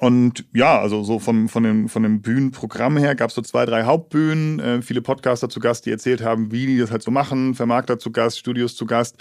und 0.00 0.44
ja, 0.52 0.78
also 0.80 1.02
so 1.04 1.18
vom, 1.18 1.48
von, 1.48 1.62
dem, 1.62 1.88
von 1.88 2.02
dem 2.02 2.20
Bühnenprogramm 2.20 2.96
her 2.96 3.14
gab 3.14 3.30
es 3.30 3.36
so 3.36 3.42
zwei, 3.42 3.64
drei 3.64 3.84
Hauptbühnen, 3.84 4.60
äh, 4.60 4.82
viele 4.82 5.00
Podcaster 5.00 5.48
zu 5.48 5.58
Gast, 5.60 5.86
die 5.86 5.90
erzählt 5.90 6.22
haben, 6.22 6.52
wie 6.52 6.66
die 6.66 6.78
das 6.78 6.90
halt 6.90 7.02
so 7.02 7.10
machen, 7.10 7.54
Vermarkter 7.54 7.98
zu 7.98 8.10
Gast, 8.10 8.38
Studios 8.38 8.76
zu 8.76 8.86
Gast. 8.86 9.16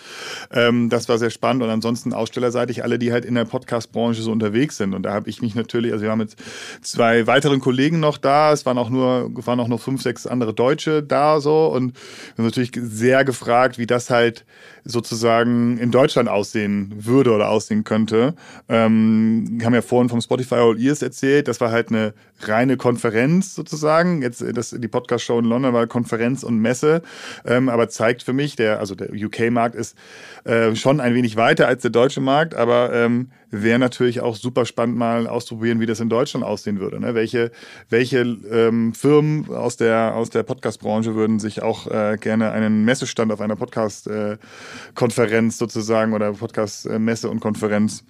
Ähm, 0.51 0.89
das 0.89 1.07
war 1.07 1.17
sehr 1.17 1.29
spannend 1.29 1.63
und 1.63 1.69
ansonsten 1.69 2.13
ausstellerseitig 2.13 2.83
alle, 2.83 2.99
die 2.99 3.13
halt 3.13 3.23
in 3.23 3.35
der 3.35 3.45
Podcast-Branche 3.45 4.21
so 4.21 4.31
unterwegs 4.31 4.77
sind. 4.77 4.93
Und 4.93 5.03
da 5.03 5.13
habe 5.13 5.29
ich 5.29 5.41
mich 5.41 5.55
natürlich, 5.55 5.93
also 5.93 6.03
wir 6.03 6.11
haben 6.11 6.19
mit 6.19 6.35
zwei 6.81 7.25
weiteren 7.25 7.61
Kollegen 7.61 7.99
noch 7.99 8.17
da, 8.17 8.51
es 8.51 8.65
waren 8.65 8.77
auch 8.77 8.89
nur, 8.89 9.31
waren 9.45 9.59
auch 9.59 9.69
noch 9.69 9.79
fünf, 9.79 10.01
sechs 10.01 10.27
andere 10.27 10.53
Deutsche 10.53 11.03
da 11.03 11.39
so 11.39 11.67
und 11.67 11.93
wir 11.93 12.43
haben 12.43 12.45
natürlich 12.45 12.71
sehr 12.75 13.23
gefragt, 13.23 13.77
wie 13.77 13.87
das 13.87 14.09
halt 14.09 14.45
sozusagen 14.83 15.77
in 15.77 15.91
Deutschland 15.91 16.29
aussehen 16.29 16.93
würde 16.95 17.31
oder 17.31 17.49
aussehen 17.49 17.83
könnte. 17.83 18.35
Ähm, 18.69 19.59
haben 19.63 19.73
ja 19.73 19.81
vorhin 19.81 20.09
vom 20.09 20.21
Spotify 20.21 20.64
All 20.65 20.79
Ears 20.79 21.01
erzählt, 21.01 21.47
das 21.47 21.61
war 21.61 21.71
halt 21.71 21.89
eine 21.89 22.13
reine 22.41 22.77
Konferenz 22.77 23.55
sozusagen. 23.55 24.21
Jetzt 24.21 24.43
das, 24.53 24.75
die 24.77 24.87
Podcast-Show 24.87 25.39
in 25.39 25.45
London 25.45 25.73
war 25.73 25.87
Konferenz 25.87 26.43
und 26.43 26.59
Messe, 26.59 27.01
ähm, 27.45 27.69
aber 27.69 27.89
zeigt 27.89 28.23
für 28.23 28.33
mich, 28.33 28.55
der, 28.55 28.79
also 28.79 28.95
der 28.95 29.09
UK-Markt 29.13 29.75
ist 29.75 29.97
äh, 30.43 30.75
schon 30.75 30.99
ein 30.99 31.13
wenig 31.13 31.35
weiter 31.35 31.67
als 31.67 31.81
der 31.81 31.91
deutsche 31.91 32.21
Markt, 32.21 32.55
aber 32.55 32.93
ähm, 32.93 33.29
wäre 33.51 33.79
natürlich 33.79 34.21
auch 34.21 34.35
super 34.35 34.65
spannend 34.65 34.97
mal 34.97 35.27
auszuprobieren, 35.27 35.79
wie 35.79 35.85
das 35.85 35.99
in 35.99 36.09
Deutschland 36.09 36.45
aussehen 36.45 36.79
würde. 36.79 36.99
Ne? 36.99 37.15
Welche, 37.15 37.51
welche 37.89 38.19
ähm, 38.19 38.93
Firmen 38.93 39.53
aus 39.53 39.77
der, 39.77 40.15
aus 40.15 40.29
der 40.29 40.43
Podcast-Branche 40.43 41.15
würden 41.15 41.39
sich 41.39 41.61
auch 41.61 41.87
äh, 41.87 42.17
gerne 42.19 42.51
einen 42.51 42.85
Messestand 42.85 43.31
auf 43.31 43.41
einer 43.41 43.55
Podcast-Konferenz 43.55 45.55
äh, 45.55 45.57
sozusagen 45.57 46.13
oder 46.13 46.33
Podcast-Messe 46.33 47.29
und 47.29 47.39
Konferenz 47.39 48.03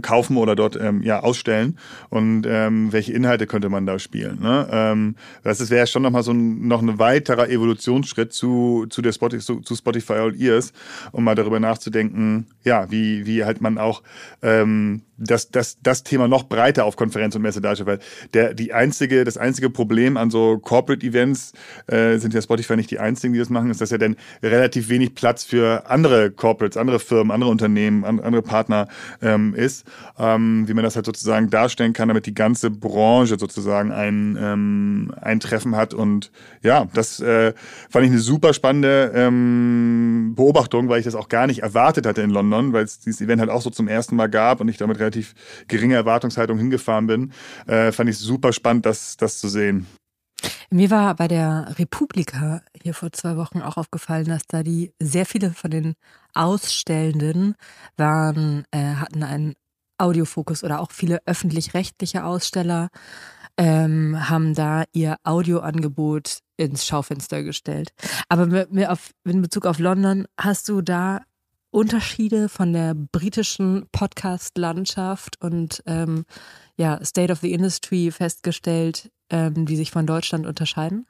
kaufen 0.00 0.36
oder 0.36 0.54
dort 0.54 0.76
ähm, 0.76 1.02
ja 1.02 1.20
ausstellen 1.20 1.78
und 2.08 2.44
ähm, 2.46 2.92
welche 2.92 3.12
Inhalte 3.12 3.46
könnte 3.46 3.68
man 3.68 3.84
da 3.84 3.98
spielen. 3.98 4.40
Ne? 4.40 4.68
Ähm, 4.70 5.16
das 5.42 5.70
wäre 5.70 5.86
schon 5.86 6.02
nochmal 6.02 6.22
so 6.22 6.32
ein, 6.32 6.68
noch 6.68 6.82
ein 6.82 6.98
weiterer 6.98 7.48
Evolutionsschritt 7.48 8.32
zu, 8.32 8.86
zu 8.88 9.02
der 9.02 9.12
Spotify, 9.12 9.44
zu, 9.44 9.60
zu 9.60 9.74
Spotify 9.74 10.14
All 10.14 10.40
Ears, 10.40 10.72
um 11.10 11.24
mal 11.24 11.34
darüber 11.34 11.58
nachzudenken, 11.60 12.46
ja, 12.64 12.90
wie, 12.90 13.26
wie 13.26 13.44
halt 13.44 13.60
man 13.60 13.78
auch 13.78 14.02
ähm, 14.42 15.02
das, 15.22 15.50
das, 15.50 15.78
das 15.82 16.02
Thema 16.02 16.28
noch 16.28 16.44
breiter 16.44 16.84
auf 16.84 16.96
Konferenz 16.96 17.34
und 17.34 17.42
Messe 17.42 17.60
darstellt, 17.60 17.86
weil 17.86 17.98
der, 18.34 18.54
die 18.54 18.72
einzige, 18.72 19.24
das 19.24 19.36
einzige 19.36 19.70
Problem 19.70 20.16
an 20.16 20.30
so 20.30 20.58
Corporate 20.58 21.06
Events 21.06 21.52
äh, 21.86 22.18
sind 22.18 22.34
ja 22.34 22.42
Spotify 22.42 22.76
nicht 22.76 22.90
die 22.90 22.98
einzigen, 22.98 23.32
die 23.32 23.38
das 23.38 23.50
machen, 23.50 23.70
ist, 23.70 23.80
dass 23.80 23.90
ja 23.90 23.98
dann 23.98 24.16
relativ 24.42 24.88
wenig 24.88 25.14
Platz 25.14 25.44
für 25.44 25.88
andere 25.88 26.30
Corporates, 26.30 26.76
andere 26.76 26.98
Firmen, 26.98 27.30
andere 27.30 27.50
Unternehmen, 27.50 28.04
an, 28.04 28.20
andere 28.20 28.42
Partner 28.42 28.88
ähm, 29.20 29.54
ist, 29.54 29.84
ähm, 30.18 30.66
wie 30.66 30.74
man 30.74 30.84
das 30.84 30.96
halt 30.96 31.06
sozusagen 31.06 31.50
darstellen 31.50 31.92
kann, 31.92 32.08
damit 32.08 32.26
die 32.26 32.34
ganze 32.34 32.70
Branche 32.70 33.38
sozusagen 33.38 33.92
ein, 33.92 34.38
ähm, 34.40 35.14
ein 35.20 35.40
Treffen 35.40 35.76
hat. 35.76 35.94
Und 35.94 36.30
ja, 36.62 36.86
das 36.94 37.20
äh, 37.20 37.52
fand 37.90 38.04
ich 38.04 38.10
eine 38.10 38.20
super 38.20 38.54
spannende 38.54 39.12
ähm, 39.14 40.32
Beobachtung, 40.34 40.88
weil 40.88 40.98
ich 40.98 41.04
das 41.04 41.14
auch 41.14 41.28
gar 41.28 41.46
nicht 41.46 41.62
erwartet 41.62 42.06
hatte 42.06 42.22
in 42.22 42.30
London, 42.30 42.72
weil 42.72 42.84
es 42.84 43.00
dieses 43.00 43.20
Event 43.20 43.40
halt 43.40 43.50
auch 43.50 43.62
so 43.62 43.70
zum 43.70 43.88
ersten 43.88 44.16
Mal 44.16 44.28
gab 44.28 44.60
und 44.60 44.68
ich 44.68 44.78
damit 44.78 44.98
relativ 44.98 45.11
geringe 45.68 45.94
Erwartungshaltung 45.94 46.58
hingefahren 46.58 47.06
bin, 47.06 47.32
äh, 47.66 47.92
fand 47.92 48.10
ich 48.10 48.18
super 48.18 48.52
spannend, 48.52 48.86
das, 48.86 49.16
das 49.16 49.38
zu 49.38 49.48
sehen. 49.48 49.86
Mir 50.70 50.90
war 50.90 51.14
bei 51.14 51.28
der 51.28 51.74
Republika 51.78 52.62
hier 52.82 52.94
vor 52.94 53.12
zwei 53.12 53.36
Wochen 53.36 53.60
auch 53.60 53.76
aufgefallen, 53.76 54.26
dass 54.26 54.42
da 54.48 54.62
die 54.62 54.92
sehr 54.98 55.26
viele 55.26 55.50
von 55.50 55.70
den 55.70 55.94
Ausstellenden 56.34 57.54
waren, 57.96 58.64
äh, 58.70 58.94
hatten 58.94 59.22
einen 59.22 59.54
Audiofokus 59.98 60.64
oder 60.64 60.80
auch 60.80 60.90
viele 60.90 61.20
öffentlich-rechtliche 61.26 62.24
Aussteller 62.24 62.88
ähm, 63.58 64.28
haben 64.28 64.54
da 64.54 64.84
ihr 64.92 65.16
Audioangebot 65.24 66.38
ins 66.56 66.86
Schaufenster 66.86 67.42
gestellt. 67.42 67.92
Aber 68.28 68.46
mit, 68.46 68.88
auf, 68.88 69.10
in 69.24 69.42
Bezug 69.42 69.66
auf 69.66 69.78
London, 69.78 70.26
hast 70.38 70.68
du 70.68 70.80
da 70.80 71.20
Unterschiede 71.72 72.48
von 72.50 72.72
der 72.72 72.94
britischen 72.94 73.86
Podcast-Landschaft 73.92 75.38
und 75.40 75.82
ähm, 75.86 76.24
ja, 76.76 77.02
State 77.02 77.32
of 77.32 77.40
the 77.40 77.52
Industry 77.52 78.10
festgestellt, 78.10 79.10
ähm, 79.30 79.64
die 79.64 79.76
sich 79.76 79.90
von 79.90 80.06
Deutschland 80.06 80.46
unterscheiden? 80.46 81.06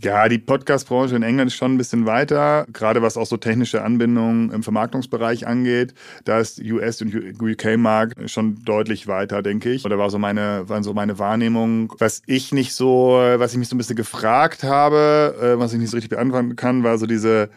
Ja, 0.00 0.28
die 0.28 0.38
Podcast-Branche 0.38 1.16
in 1.16 1.22
England 1.22 1.48
ist 1.48 1.56
schon 1.56 1.74
ein 1.74 1.78
bisschen 1.78 2.04
weiter, 2.04 2.66
gerade 2.72 3.00
was 3.00 3.16
auch 3.16 3.26
so 3.26 3.36
technische 3.36 3.82
Anbindungen 3.82 4.50
im 4.50 4.62
Vermarktungsbereich 4.62 5.46
angeht. 5.46 5.94
Da 6.24 6.38
ist 6.40 6.60
US- 6.60 7.00
und 7.00 7.14
UK-Markt 7.40 8.30
schon 8.30 8.62
deutlich 8.64 9.06
weiter, 9.06 9.42
denke 9.42 9.70
ich. 9.70 9.84
Oder 9.84 9.98
war 9.98 10.10
so 10.10 10.18
meine, 10.18 10.68
war 10.68 10.82
so 10.82 10.94
meine 10.94 11.18
Wahrnehmung. 11.18 11.92
Was 11.98 12.22
ich 12.26 12.52
nicht 12.52 12.74
so, 12.74 13.12
was 13.36 13.52
ich 13.52 13.58
mich 13.58 13.68
so 13.68 13.76
ein 13.76 13.78
bisschen 13.78 13.96
gefragt 13.96 14.64
habe, 14.64 15.36
äh, 15.40 15.58
was 15.58 15.72
ich 15.72 15.78
nicht 15.78 15.90
so 15.90 15.96
richtig 15.96 16.10
beantworten 16.10 16.56
kann, 16.56 16.82
war 16.82 16.98
so 16.98 17.06
diese 17.06 17.48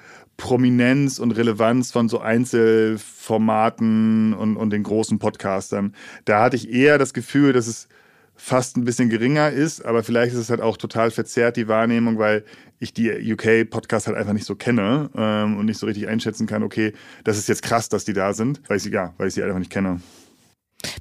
Prominenz 0.42 1.20
und 1.20 1.32
Relevanz 1.32 1.92
von 1.92 2.10
so 2.10 2.20
Einzelformaten 2.20 4.34
und, 4.34 4.58
und 4.58 4.72
den 4.72 4.82
großen 4.82 5.20
Podcastern. 5.20 5.94
Da 6.26 6.42
hatte 6.42 6.56
ich 6.56 6.74
eher 6.74 6.98
das 6.98 7.14
Gefühl, 7.14 7.54
dass 7.54 7.68
es 7.68 7.88
fast 8.36 8.76
ein 8.76 8.84
bisschen 8.84 9.10
geringer 9.10 9.52
ist, 9.52 9.86
aber 9.86 10.04
vielleicht 10.04 10.34
ist 10.34 10.40
es 10.40 10.50
halt 10.50 10.60
auch 10.60 10.78
total 10.78 11.12
verzerrt, 11.12 11.58
die 11.58 11.68
Wahrnehmung, 11.68 12.18
weil 12.18 12.44
ich 12.80 12.92
die 12.92 13.34
UK-Podcasts 13.34 14.08
halt 14.08 14.18
einfach 14.18 14.34
nicht 14.34 14.48
so 14.48 14.56
kenne 14.56 15.12
ähm, 15.16 15.58
und 15.58 15.68
nicht 15.68 15.78
so 15.78 15.86
richtig 15.86 16.08
einschätzen 16.08 16.48
kann, 16.48 16.64
okay, 16.64 16.94
das 17.24 17.38
ist 17.38 17.48
jetzt 17.48 17.62
krass, 17.62 17.88
dass 17.88 18.04
die 18.04 18.14
da 18.14 18.34
sind, 18.34 18.62
weil 18.68 18.78
ich 18.78 18.84
sie, 18.84 18.92
ja, 18.92 19.14
weil 19.18 19.28
ich 19.28 19.36
sie 19.36 19.44
einfach 19.44 19.60
nicht 19.60 19.72
kenne. 19.72 20.02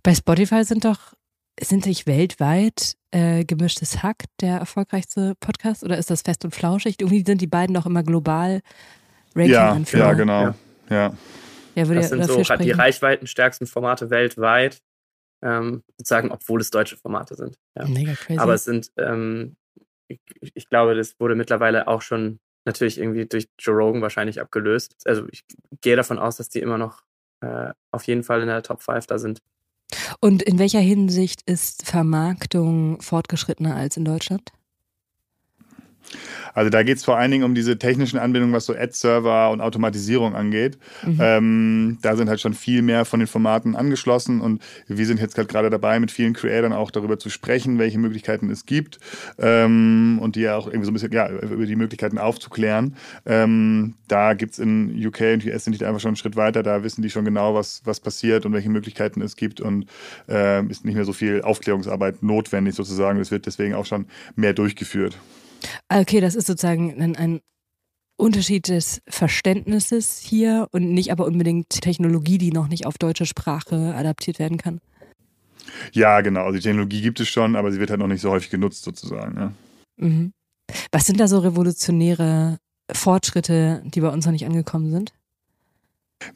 Bei 0.03 0.15
Spotify 0.15 0.65
sind 0.65 0.85
doch, 0.85 1.15
sind 1.59 1.87
nicht 1.87 2.07
weltweit 2.07 2.97
äh, 3.11 3.47
gemischtes 3.47 4.03
Hack 4.03 4.25
der 4.43 4.59
erfolgreichste 4.59 5.33
Podcast 5.41 5.83
oder 5.83 5.97
ist 5.97 6.11
das 6.11 6.21
fest 6.21 6.45
und 6.45 6.55
flauschig? 6.55 6.97
Irgendwie 7.01 7.25
sind 7.25 7.41
die 7.41 7.47
beiden 7.47 7.75
doch 7.75 7.87
immer 7.87 8.03
global 8.03 8.61
Ranking 9.35 9.53
ja. 9.53 9.79
Ja, 9.93 10.13
genau. 10.13 10.43
Ja. 10.43 10.55
ja. 10.91 11.15
ja 11.75 11.89
würde 11.89 12.01
das 12.01 12.11
sind 12.11 12.25
so 12.25 12.43
sprechen. 12.43 12.63
die 12.63 12.71
reichweitenstärksten 12.73 13.67
Formate 13.67 14.11
weltweit 14.11 14.81
ähm, 15.43 15.83
sozusagen, 15.97 16.31
obwohl 16.31 16.61
es 16.61 16.71
deutsche 16.71 16.97
Formate 16.97 17.35
sind. 17.35 17.59
Ja. 17.77 17.87
Mega 17.87 18.15
crazy. 18.15 18.39
Aber 18.39 18.55
es 18.55 18.65
sind, 18.65 18.91
ähm, 18.99 19.57
ich, 20.09 20.21
ich, 20.55 20.69
glaube, 20.69 20.95
das 20.95 21.19
wurde 21.19 21.35
mittlerweile 21.35 21.89
auch 21.89 22.03
schon 22.03 22.41
natürlich 22.65 22.99
irgendwie 22.99 23.27
durch 23.27 23.49
Joe 23.59 23.77
Rogan 23.77 24.03
wahrscheinlich 24.03 24.41
abgelöst. 24.41 24.97
Also 25.05 25.27
ich 25.31 25.45
gehe 25.81 25.97
davon 25.97 26.19
aus, 26.19 26.37
dass 26.37 26.49
die 26.49 26.61
immer 26.61 26.79
noch 26.79 27.03
äh, 27.41 27.71
auf 27.91 28.05
jeden 28.05 28.23
Fall 28.23 28.43
in 28.43 28.49
der 28.49 28.63
Top 28.63 28.83
5 28.83 29.07
da 29.07 29.19
sind. 29.19 29.41
Und 30.21 30.43
in 30.43 30.59
welcher 30.59 30.81
Hinsicht 30.81 31.43
ist 31.47 31.87
Vermarktung 31.87 33.01
fortgeschrittener 33.01 33.75
als 33.77 33.97
in 33.97 34.05
Deutschland? 34.05 34.53
Also 36.55 36.71
da 36.71 36.83
geht 36.83 36.97
es 36.97 37.05
vor 37.05 37.17
allen 37.17 37.31
Dingen 37.31 37.45
um 37.45 37.55
diese 37.55 37.79
technischen 37.79 38.19
Anbindungen, 38.19 38.55
was 38.55 38.67
so 38.67 38.75
Ad-Server 38.75 39.51
und 39.51 39.61
Automatisierung 39.61 40.35
angeht. 40.35 40.79
Mhm. 41.05 41.19
Ähm, 41.21 41.99
da 42.03 42.17
sind 42.17 42.29
halt 42.29 42.41
schon 42.41 42.55
viel 42.55 42.83
mehr 42.83 43.05
von 43.05 43.21
den 43.21 43.27
Formaten 43.27 43.77
angeschlossen 43.77 44.41
und 44.41 44.63
wir 44.89 45.07
sind 45.07 45.21
jetzt 45.21 45.37
gerade 45.37 45.71
dabei, 45.71 46.01
mit 46.01 46.11
vielen 46.11 46.33
Creatoren 46.33 46.73
auch 46.73 46.91
darüber 46.91 47.19
zu 47.19 47.31
sprechen, 47.31 47.79
welche 47.79 47.99
Möglichkeiten 47.99 48.51
es 48.51 48.67
gibt 48.67 48.99
ähm, 49.39 50.19
und 50.21 50.37
die 50.37 50.41
ja 50.41 50.57
auch 50.57 50.67
irgendwie 50.67 50.85
so 50.85 50.91
ein 50.91 50.95
bisschen 50.95 51.13
ja, 51.13 51.29
über 51.29 51.67
die 51.67 51.77
Möglichkeiten 51.77 52.19
aufzuklären. 52.19 52.97
Ähm, 53.27 53.95
da 54.09 54.35
gibt 54.35 54.55
es 54.55 54.59
in 54.59 55.07
UK 55.07 55.21
und 55.35 55.47
US 55.47 55.65
sind 55.65 55.81
die 55.81 55.85
einfach 55.85 56.01
schon 56.01 56.11
einen 56.11 56.17
Schritt 56.17 56.37
weiter, 56.37 56.63
da 56.63 56.83
wissen 56.83 57.03
die 57.03 57.11
schon 57.11 57.25
genau, 57.25 57.55
was, 57.55 57.83
was 57.85 58.01
passiert 58.01 58.45
und 58.47 58.53
welche 58.53 58.71
Möglichkeiten 58.71 59.23
es 59.23 59.37
gibt 59.37 59.61
und 59.61 59.87
äh, 60.29 60.65
ist 60.67 60.85
nicht 60.85 60.95
mehr 60.95 61.05
so 61.05 61.13
viel 61.13 61.43
Aufklärungsarbeit 61.43 62.23
notwendig 62.23 62.75
sozusagen. 62.75 63.21
Es 63.21 63.31
wird 63.31 63.47
deswegen 63.47 63.75
auch 63.75 63.87
schon 63.87 64.07
mehr 64.37 64.53
durchgeführt. 64.53 65.17
Okay, 65.89 66.21
das 66.21 66.35
ist 66.35 66.47
sozusagen 66.47 67.01
ein, 67.01 67.17
ein 67.17 67.41
Unterschied 68.17 68.69
des 68.69 69.01
Verständnisses 69.09 70.19
hier 70.19 70.69
und 70.73 70.93
nicht 70.93 71.11
aber 71.11 71.27
unbedingt 71.27 71.69
Technologie, 71.71 72.39
die 72.39 72.53
noch 72.53 72.69
nicht 72.69 72.87
auf 72.87 72.99
deutsche 72.99 73.27
Sprache 73.27 73.95
adaptiert 73.95 74.39
werden 74.39 74.59
kann. 74.59 74.81
Ja, 75.93 76.21
genau. 76.21 76.43
Also 76.45 76.57
die 76.59 76.63
Technologie 76.63 77.01
gibt 77.01 77.21
es 77.21 77.29
schon, 77.29 77.57
aber 77.57 77.73
sie 77.73 77.81
wird 77.81 77.91
halt 77.91 78.01
noch 78.01 78.07
nicht 78.07 78.21
so 78.21 78.31
häufig 78.31 78.51
genutzt 78.51 78.83
sozusagen. 78.83 79.37
Ja. 79.37 79.53
Mhm. 79.97 80.33
Was 80.93 81.07
sind 81.07 81.19
da 81.19 81.29
so 81.29 81.39
revolutionäre 81.39 82.59
Fortschritte, 82.93 83.83
die 83.87 84.01
bei 84.01 84.09
uns 84.09 84.27
noch 84.27 84.33
nicht 84.33 84.47
angekommen 84.47 84.91
sind? 84.91 85.13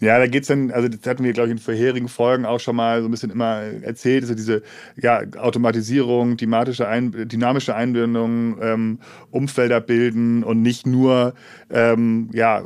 Ja, 0.00 0.18
da 0.18 0.26
geht's 0.26 0.48
dann, 0.48 0.70
also 0.70 0.88
das 0.88 1.06
hatten 1.06 1.24
wir, 1.24 1.32
glaube 1.32 1.48
ich, 1.48 1.52
in 1.52 1.58
vorherigen 1.58 2.08
Folgen 2.08 2.46
auch 2.46 2.60
schon 2.60 2.76
mal 2.76 3.02
so 3.02 3.08
ein 3.08 3.10
bisschen 3.10 3.30
immer 3.30 3.60
erzählt, 3.82 4.24
also 4.24 4.34
diese 4.34 4.62
ja, 4.96 5.22
Automatisierung, 5.36 6.36
thematische 6.36 6.88
Ein 6.88 7.12
dynamische 7.28 7.74
Einbindung, 7.74 8.56
ähm, 8.62 8.98
Umfelder 9.30 9.80
bilden 9.80 10.42
und 10.42 10.62
nicht 10.62 10.86
nur 10.86 11.34
ähm, 11.70 12.30
ja, 12.32 12.64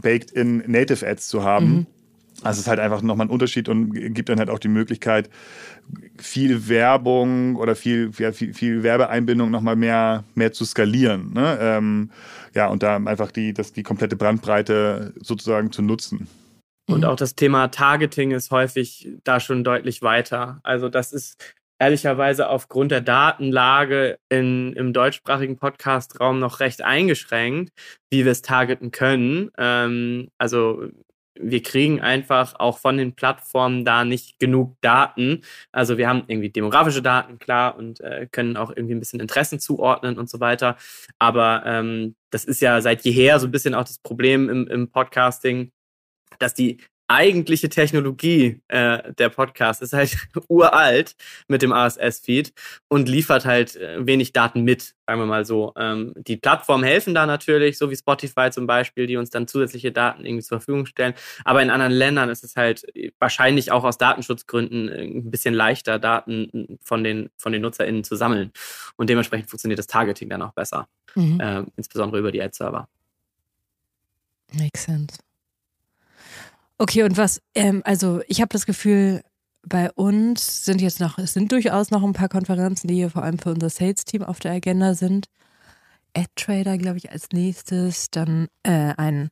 baked 0.00 0.30
in 0.30 0.58
Native 0.70 1.06
Ads 1.06 1.28
zu 1.28 1.42
haben. 1.42 1.66
Mhm. 1.66 1.86
Also 2.42 2.58
es 2.58 2.60
ist 2.60 2.68
halt 2.68 2.80
einfach 2.80 3.02
nochmal 3.02 3.26
ein 3.26 3.30
Unterschied 3.30 3.68
und 3.68 3.92
gibt 4.14 4.30
dann 4.30 4.38
halt 4.38 4.48
auch 4.48 4.58
die 4.58 4.68
Möglichkeit, 4.68 5.28
viel 6.16 6.68
Werbung 6.68 7.56
oder 7.56 7.74
viel, 7.74 8.12
ja, 8.16 8.32
viel, 8.32 8.54
viel 8.54 8.82
Werbeeinbindung 8.82 9.50
nochmal 9.50 9.76
mehr, 9.76 10.24
mehr 10.34 10.52
zu 10.52 10.64
skalieren. 10.64 11.32
Ne? 11.34 11.58
Ähm, 11.60 12.10
ja, 12.54 12.68
und 12.68 12.82
da 12.82 12.96
einfach 12.96 13.30
die, 13.30 13.52
das, 13.52 13.72
die 13.72 13.82
komplette 13.82 14.16
Brandbreite 14.16 15.12
sozusagen 15.20 15.70
zu 15.70 15.82
nutzen. 15.82 16.28
Und 16.90 17.00
mhm. 17.00 17.04
auch 17.04 17.16
das 17.16 17.34
Thema 17.34 17.68
Targeting 17.68 18.32
ist 18.32 18.50
häufig 18.50 19.08
da 19.24 19.40
schon 19.40 19.64
deutlich 19.64 20.02
weiter. 20.02 20.60
Also 20.62 20.88
das 20.88 21.12
ist 21.12 21.54
ehrlicherweise 21.78 22.48
aufgrund 22.48 22.90
der 22.90 23.00
Datenlage 23.00 24.18
in, 24.28 24.74
im 24.74 24.92
deutschsprachigen 24.92 25.56
Podcast-Raum 25.56 26.38
noch 26.38 26.60
recht 26.60 26.82
eingeschränkt, 26.82 27.72
wie 28.10 28.24
wir 28.24 28.32
es 28.32 28.42
targeten 28.42 28.90
können. 28.90 29.50
Ähm, 29.56 30.28
also 30.38 30.84
wir 31.42 31.62
kriegen 31.62 32.00
einfach 32.00 32.54
auch 32.58 32.78
von 32.78 32.98
den 32.98 33.14
Plattformen 33.14 33.84
da 33.84 34.04
nicht 34.04 34.38
genug 34.38 34.76
Daten. 34.82 35.42
Also 35.72 35.96
wir 35.96 36.06
haben 36.06 36.24
irgendwie 36.26 36.50
demografische 36.50 37.00
Daten, 37.00 37.38
klar, 37.38 37.76
und 37.76 38.00
äh, 38.00 38.28
können 38.30 38.58
auch 38.58 38.70
irgendwie 38.74 38.94
ein 38.94 39.00
bisschen 39.00 39.20
Interessen 39.20 39.58
zuordnen 39.58 40.18
und 40.18 40.28
so 40.28 40.40
weiter. 40.40 40.76
Aber 41.18 41.62
ähm, 41.64 42.14
das 42.30 42.44
ist 42.44 42.60
ja 42.60 42.80
seit 42.82 43.02
jeher 43.04 43.40
so 43.40 43.46
ein 43.46 43.50
bisschen 43.50 43.74
auch 43.74 43.84
das 43.84 43.98
Problem 43.98 44.50
im, 44.50 44.66
im 44.68 44.90
Podcasting, 44.90 45.72
dass 46.38 46.54
die 46.54 46.78
eigentliche 47.10 47.68
Technologie 47.68 48.60
äh, 48.68 49.12
der 49.14 49.30
Podcast 49.30 49.82
ist 49.82 49.92
halt 49.92 50.16
uralt 50.48 51.16
mit 51.48 51.60
dem 51.60 51.72
RSS-Feed 51.72 52.52
und 52.86 53.08
liefert 53.08 53.44
halt 53.44 53.74
äh, 53.74 54.06
wenig 54.06 54.32
Daten 54.32 54.62
mit, 54.62 54.94
sagen 55.08 55.20
wir 55.20 55.26
mal 55.26 55.44
so. 55.44 55.72
Ähm, 55.76 56.14
die 56.16 56.36
Plattformen 56.36 56.84
helfen 56.84 57.12
da 57.12 57.26
natürlich, 57.26 57.78
so 57.78 57.90
wie 57.90 57.96
Spotify 57.96 58.50
zum 58.52 58.68
Beispiel, 58.68 59.08
die 59.08 59.16
uns 59.16 59.30
dann 59.30 59.48
zusätzliche 59.48 59.90
Daten 59.90 60.24
irgendwie 60.24 60.44
zur 60.44 60.60
Verfügung 60.60 60.86
stellen. 60.86 61.14
Aber 61.44 61.60
in 61.62 61.70
anderen 61.70 61.92
Ländern 61.92 62.28
ist 62.28 62.44
es 62.44 62.54
halt 62.54 62.86
wahrscheinlich 63.18 63.72
auch 63.72 63.82
aus 63.82 63.98
Datenschutzgründen 63.98 64.88
äh, 64.88 65.02
ein 65.02 65.32
bisschen 65.32 65.52
leichter, 65.54 65.98
Daten 65.98 66.78
von 66.80 67.02
den, 67.02 67.30
von 67.38 67.50
den 67.50 67.62
NutzerInnen 67.62 68.04
zu 68.04 68.14
sammeln. 68.14 68.52
Und 68.94 69.10
dementsprechend 69.10 69.50
funktioniert 69.50 69.80
das 69.80 69.88
Targeting 69.88 70.28
dann 70.28 70.42
auch 70.42 70.52
besser, 70.52 70.86
mhm. 71.16 71.40
äh, 71.40 71.64
insbesondere 71.76 72.20
über 72.20 72.30
die 72.30 72.40
Ad-Server. 72.40 72.88
Makes 74.52 74.84
sense. 74.84 75.18
Okay, 76.80 77.02
und 77.02 77.18
was, 77.18 77.42
ähm, 77.54 77.82
also 77.84 78.22
ich 78.26 78.40
habe 78.40 78.48
das 78.48 78.64
Gefühl, 78.64 79.20
bei 79.62 79.92
uns 79.92 80.64
sind 80.64 80.80
jetzt 80.80 80.98
noch, 80.98 81.18
es 81.18 81.34
sind 81.34 81.52
durchaus 81.52 81.90
noch 81.90 82.02
ein 82.02 82.14
paar 82.14 82.30
Konferenzen, 82.30 82.88
die 82.88 82.94
hier 82.94 83.10
vor 83.10 83.22
allem 83.22 83.38
für 83.38 83.50
unser 83.50 83.68
Sales-Team 83.68 84.22
auf 84.22 84.38
der 84.38 84.52
Agenda 84.52 84.94
sind. 84.94 85.26
AdTrader, 86.16 86.78
glaube 86.78 86.96
ich, 86.96 87.10
als 87.10 87.28
nächstes, 87.34 88.10
dann 88.10 88.48
äh, 88.62 88.94
ein, 88.96 89.28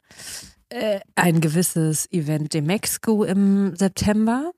äh, 0.69 1.01
ein 1.15 1.41
gewisses 1.41 2.13
Event 2.13 2.53
Demexco 2.53 3.25
im 3.25 3.75
September. 3.75 4.53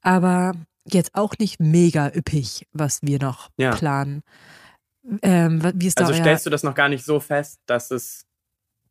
aber 0.00 0.54
jetzt 0.90 1.14
auch 1.14 1.34
nicht 1.38 1.60
mega 1.60 2.10
üppig, 2.14 2.66
was 2.72 3.00
wir 3.02 3.18
noch 3.18 3.50
ja. 3.58 3.76
planen. 3.76 4.22
Ähm, 5.20 5.60
wie 5.74 5.88
ist 5.88 6.00
also 6.00 6.14
stellst 6.14 6.46
du 6.46 6.50
das 6.50 6.62
noch 6.62 6.74
gar 6.74 6.88
nicht 6.88 7.04
so 7.04 7.20
fest, 7.20 7.60
dass 7.66 7.90
es, 7.90 8.24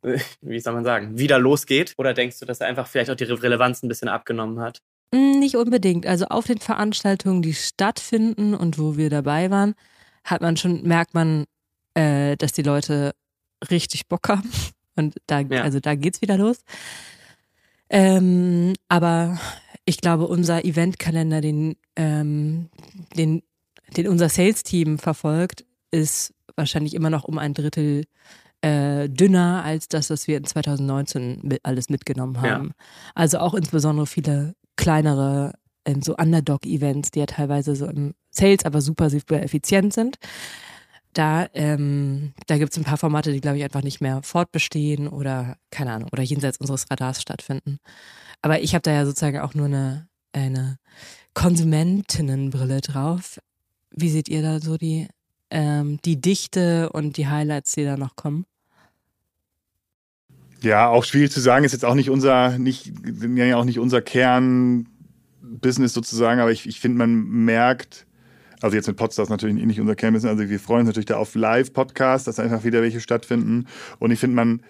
wie 0.41 0.59
soll 0.59 0.73
man 0.73 0.83
sagen, 0.83 1.17
wieder 1.17 1.39
losgeht? 1.39 1.93
Oder 1.97 2.13
denkst 2.13 2.39
du, 2.39 2.45
dass 2.45 2.59
er 2.59 2.67
einfach 2.67 2.87
vielleicht 2.87 3.09
auch 3.09 3.15
die 3.15 3.23
Relevanz 3.23 3.83
ein 3.83 3.87
bisschen 3.87 4.09
abgenommen 4.09 4.59
hat? 4.59 4.81
Hm, 5.13 5.39
nicht 5.39 5.55
unbedingt. 5.55 6.05
Also 6.05 6.25
auf 6.25 6.45
den 6.45 6.59
Veranstaltungen, 6.59 7.41
die 7.41 7.53
stattfinden 7.53 8.53
und 8.53 8.77
wo 8.77 8.97
wir 8.97 9.09
dabei 9.09 9.49
waren, 9.51 9.75
hat 10.23 10.41
man 10.41 10.57
schon, 10.57 10.83
merkt 10.83 11.13
man, 11.13 11.45
äh, 11.93 12.35
dass 12.37 12.53
die 12.53 12.63
Leute 12.63 13.13
richtig 13.69 14.07
Bock 14.07 14.29
haben. 14.29 14.49
Und 14.95 15.15
da, 15.25 15.39
ja. 15.39 15.63
also 15.63 15.79
da 15.79 15.95
geht's 15.95 16.21
wieder 16.21 16.37
los. 16.37 16.59
Ähm, 17.89 18.73
aber 18.89 19.39
ich 19.85 19.97
glaube, 19.97 20.27
unser 20.27 20.63
Eventkalender, 20.65 21.41
den, 21.41 21.77
ähm, 21.95 22.69
den, 23.17 23.41
den 23.97 24.07
unser 24.07 24.29
Sales-Team 24.29 24.99
verfolgt, 24.99 25.65
ist 25.89 26.35
wahrscheinlich 26.55 26.93
immer 26.93 27.09
noch 27.09 27.23
um 27.23 27.39
ein 27.39 27.55
Drittel 27.55 28.05
äh, 28.63 29.09
dünner 29.09 29.63
als 29.63 29.87
das, 29.89 30.09
was 30.09 30.27
wir 30.27 30.37
in 30.37 30.45
2019 30.45 31.39
mit, 31.43 31.59
alles 31.63 31.89
mitgenommen 31.89 32.41
haben. 32.41 32.67
Ja. 32.67 32.85
Also 33.13 33.39
auch 33.39 33.53
insbesondere 33.53 34.07
viele 34.07 34.55
kleinere 34.77 35.53
ähm, 35.85 36.01
so 36.01 36.15
Underdog-Events, 36.15 37.11
die 37.11 37.19
ja 37.19 37.25
teilweise 37.25 37.75
so 37.75 37.87
im 37.87 38.13
Sales 38.31 38.65
aber 38.65 38.81
super, 38.81 39.09
super 39.09 39.41
effizient 39.43 39.93
sind. 39.93 40.17
Da, 41.11 41.47
ähm, 41.53 42.33
da 42.47 42.57
gibt 42.57 42.71
es 42.71 42.77
ein 42.77 42.85
paar 42.85 42.97
Formate, 42.97 43.31
die, 43.33 43.41
glaube 43.41 43.57
ich, 43.57 43.63
einfach 43.63 43.83
nicht 43.83 44.01
mehr 44.01 44.23
fortbestehen 44.23 45.07
oder, 45.07 45.57
keine 45.69 45.91
Ahnung, 45.91 46.09
oder 46.11 46.23
jenseits 46.23 46.57
unseres 46.57 46.89
Radars 46.89 47.21
stattfinden. 47.21 47.77
Aber 48.41 48.61
ich 48.61 48.73
habe 48.73 48.81
da 48.81 48.91
ja 48.91 49.05
sozusagen 49.05 49.39
auch 49.39 49.53
nur 49.53 49.67
eine, 49.67 50.07
eine 50.31 50.79
Konsumentinnenbrille 51.33 52.81
drauf. 52.81 53.39
Wie 53.91 54.09
seht 54.09 54.27
ihr 54.29 54.41
da 54.41 54.59
so 54.59 54.77
die 54.77 55.07
ähm, 55.53 55.99
die 56.03 56.19
Dichte 56.19 56.89
und 56.91 57.17
die 57.17 57.27
Highlights, 57.27 57.73
die 57.73 57.85
da 57.85 57.95
noch 57.95 58.15
kommen? 58.15 58.45
Ja, 60.63 60.87
auch 60.87 61.03
schwierig 61.03 61.31
zu 61.31 61.41
sagen, 61.41 61.65
ist 61.65 61.73
jetzt 61.73 61.83
auch 61.83 61.93
nicht 61.93 62.09
unser, 62.09 62.57
nicht, 62.57 62.91
ja 63.35 63.57
auch 63.57 63.65
nicht 63.65 63.79
unser 63.79 64.01
Kernbusiness 64.01 65.93
sozusagen, 65.93 66.39
aber 66.39 66.51
ich, 66.51 66.65
ich 66.67 66.79
finde, 66.79 66.99
man 66.99 67.27
merkt, 67.27 68.05
also 68.61 68.77
jetzt 68.77 68.87
mit 68.87 68.95
Podstars 68.95 69.27
natürlich 69.27 69.55
nicht 69.65 69.81
unser 69.81 69.95
Kernbusiness, 69.95 70.39
also 70.39 70.49
wir 70.49 70.59
freuen 70.61 70.81
uns 70.81 70.87
natürlich 70.87 71.07
da 71.07 71.17
auf 71.17 71.35
Live-Podcasts, 71.35 72.25
dass 72.25 72.39
einfach 72.39 72.63
wieder 72.63 72.81
welche 72.81 73.01
stattfinden. 73.01 73.67
Und 73.99 74.11
ich 74.11 74.19
finde, 74.19 74.37
man 74.37 74.61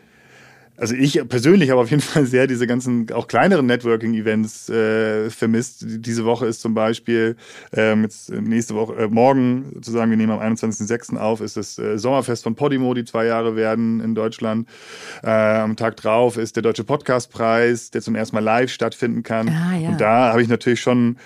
also 0.78 0.96
ich 0.96 1.22
persönlich 1.28 1.70
habe 1.70 1.82
auf 1.82 1.92
jeden 1.92 2.02
Fall 2.02 2.26
sehr 2.26 2.48
diese 2.48 2.66
ganzen 2.68 3.12
auch 3.12 3.28
kleineren 3.28 3.66
Networking-Events 3.68 4.70
äh, 4.70 5.30
vermisst. 5.30 5.86
Diese 5.86 6.26
Woche 6.26 6.48
ist 6.48 6.62
zum 6.62 6.74
Beispiel 6.74 7.36
ähm, 7.74 8.04
jetzt 8.04 8.32
nächste 8.32 8.76
Woche, 8.76 8.96
äh, 8.96 9.08
morgen 9.08 9.72
sozusagen, 9.76 10.10
wir 10.10 10.18
nehmen 10.18 10.32
am 10.32 10.40
21.06. 10.40 11.18
auf, 11.18 11.42
ist 11.42 11.58
das 11.58 11.78
äh, 11.78 11.98
Sommerfest 11.98 12.44
von 12.44 12.56
Podimo, 12.56 12.94
die 12.94 13.06
zwei 13.06 13.26
Jahre 13.26 13.56
werden 13.56 14.00
in 14.02 14.16
Deutschland. 14.16 14.68
Äh, 15.22 15.30
am 15.30 15.76
Tag 15.76 15.98
drauf 15.98 16.38
ist 16.38 16.56
der 16.56 16.64
Deutsche 16.64 16.84
Podcastpreis, 16.84 17.92
der 17.92 18.02
zum 18.02 18.16
ersten 18.16 18.36
Mal 18.36 18.44
live 18.44 18.72
stattfinden 18.72 19.24
kann. 19.24 19.50
Ah, 19.50 19.78
ja. 19.78 19.90
Und 19.90 20.02
da 20.02 20.32
habe 20.32 20.42
ich 20.42 20.48
natürlich 20.48 20.82
schon 20.82 21.18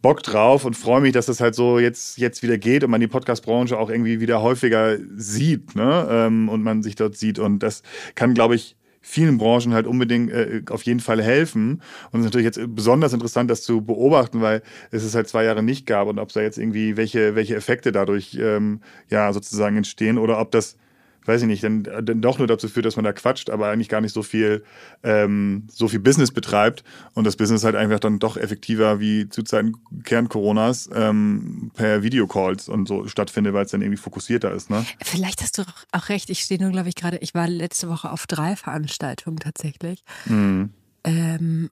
Bock 0.00 0.22
drauf 0.22 0.64
und 0.66 0.76
freue 0.76 1.00
mich, 1.00 1.12
dass 1.12 1.26
das 1.26 1.40
halt 1.40 1.54
so 1.54 1.78
jetzt, 1.78 2.18
jetzt 2.18 2.42
wieder 2.42 2.58
geht 2.58 2.84
und 2.84 2.90
man 2.90 3.00
die 3.00 3.06
Podcast-Branche 3.06 3.78
auch 3.78 3.88
irgendwie 3.88 4.20
wieder 4.20 4.42
häufiger 4.42 4.98
sieht 5.16 5.74
ne? 5.76 6.06
Ähm, 6.10 6.50
und 6.50 6.62
man 6.62 6.82
sich 6.82 6.94
dort 6.94 7.16
sieht. 7.16 7.38
Und 7.38 7.60
das 7.60 7.82
kann, 8.14 8.34
glaube 8.34 8.54
ich, 8.54 8.76
vielen 9.06 9.36
Branchen 9.36 9.74
halt 9.74 9.86
unbedingt 9.86 10.32
äh, 10.32 10.62
auf 10.70 10.82
jeden 10.82 11.00
Fall 11.00 11.22
helfen. 11.22 11.82
Und 12.10 12.20
es 12.20 12.20
ist 12.20 12.24
natürlich 12.24 12.46
jetzt 12.46 12.74
besonders 12.74 13.12
interessant, 13.12 13.50
das 13.50 13.62
zu 13.62 13.82
beobachten, 13.82 14.40
weil 14.40 14.62
es 14.90 15.04
es 15.04 15.14
halt 15.14 15.28
zwei 15.28 15.44
Jahre 15.44 15.62
nicht 15.62 15.86
gab 15.86 16.08
und 16.08 16.18
ob 16.18 16.32
da 16.32 16.40
jetzt 16.40 16.56
irgendwie 16.56 16.96
welche, 16.96 17.34
welche 17.34 17.54
Effekte 17.54 17.92
dadurch 17.92 18.36
ähm, 18.40 18.80
ja 19.10 19.32
sozusagen 19.32 19.76
entstehen 19.76 20.16
oder 20.16 20.40
ob 20.40 20.50
das 20.52 20.76
weiß 21.24 21.42
ich 21.42 21.48
nicht, 21.48 21.64
dann, 21.64 21.82
dann 21.82 22.20
doch 22.20 22.38
nur 22.38 22.46
dazu 22.46 22.68
führt, 22.68 22.86
dass 22.86 22.96
man 22.96 23.04
da 23.04 23.12
quatscht, 23.12 23.50
aber 23.50 23.68
eigentlich 23.68 23.88
gar 23.88 24.00
nicht 24.00 24.12
so 24.12 24.22
viel, 24.22 24.64
ähm, 25.02 25.66
so 25.70 25.88
viel 25.88 26.00
Business 26.00 26.30
betreibt 26.30 26.84
und 27.14 27.24
das 27.24 27.36
Business 27.36 27.64
halt 27.64 27.76
einfach 27.76 28.00
dann 28.00 28.18
doch 28.18 28.36
effektiver 28.36 29.00
wie 29.00 29.28
zu 29.28 29.42
Zeiten 29.42 29.74
Kern-Coronas 30.04 30.90
ähm, 30.94 31.70
per 31.74 32.02
Videocalls 32.02 32.68
und 32.68 32.86
so 32.86 33.08
stattfindet, 33.08 33.54
weil 33.54 33.64
es 33.64 33.70
dann 33.70 33.82
irgendwie 33.82 34.00
fokussierter 34.00 34.52
ist. 34.52 34.70
Ne? 34.70 34.84
Vielleicht 35.02 35.42
hast 35.42 35.58
du 35.58 35.62
auch 35.92 36.08
recht. 36.08 36.30
Ich 36.30 36.40
stehe 36.40 36.60
nur, 36.60 36.70
glaube 36.70 36.88
ich, 36.88 36.94
gerade, 36.94 37.18
ich 37.18 37.34
war 37.34 37.48
letzte 37.48 37.88
Woche 37.88 38.10
auf 38.10 38.26
drei 38.26 38.56
Veranstaltungen 38.56 39.38
tatsächlich. 39.38 40.02
Mhm. 40.26 40.70
Ähm, 41.04 41.70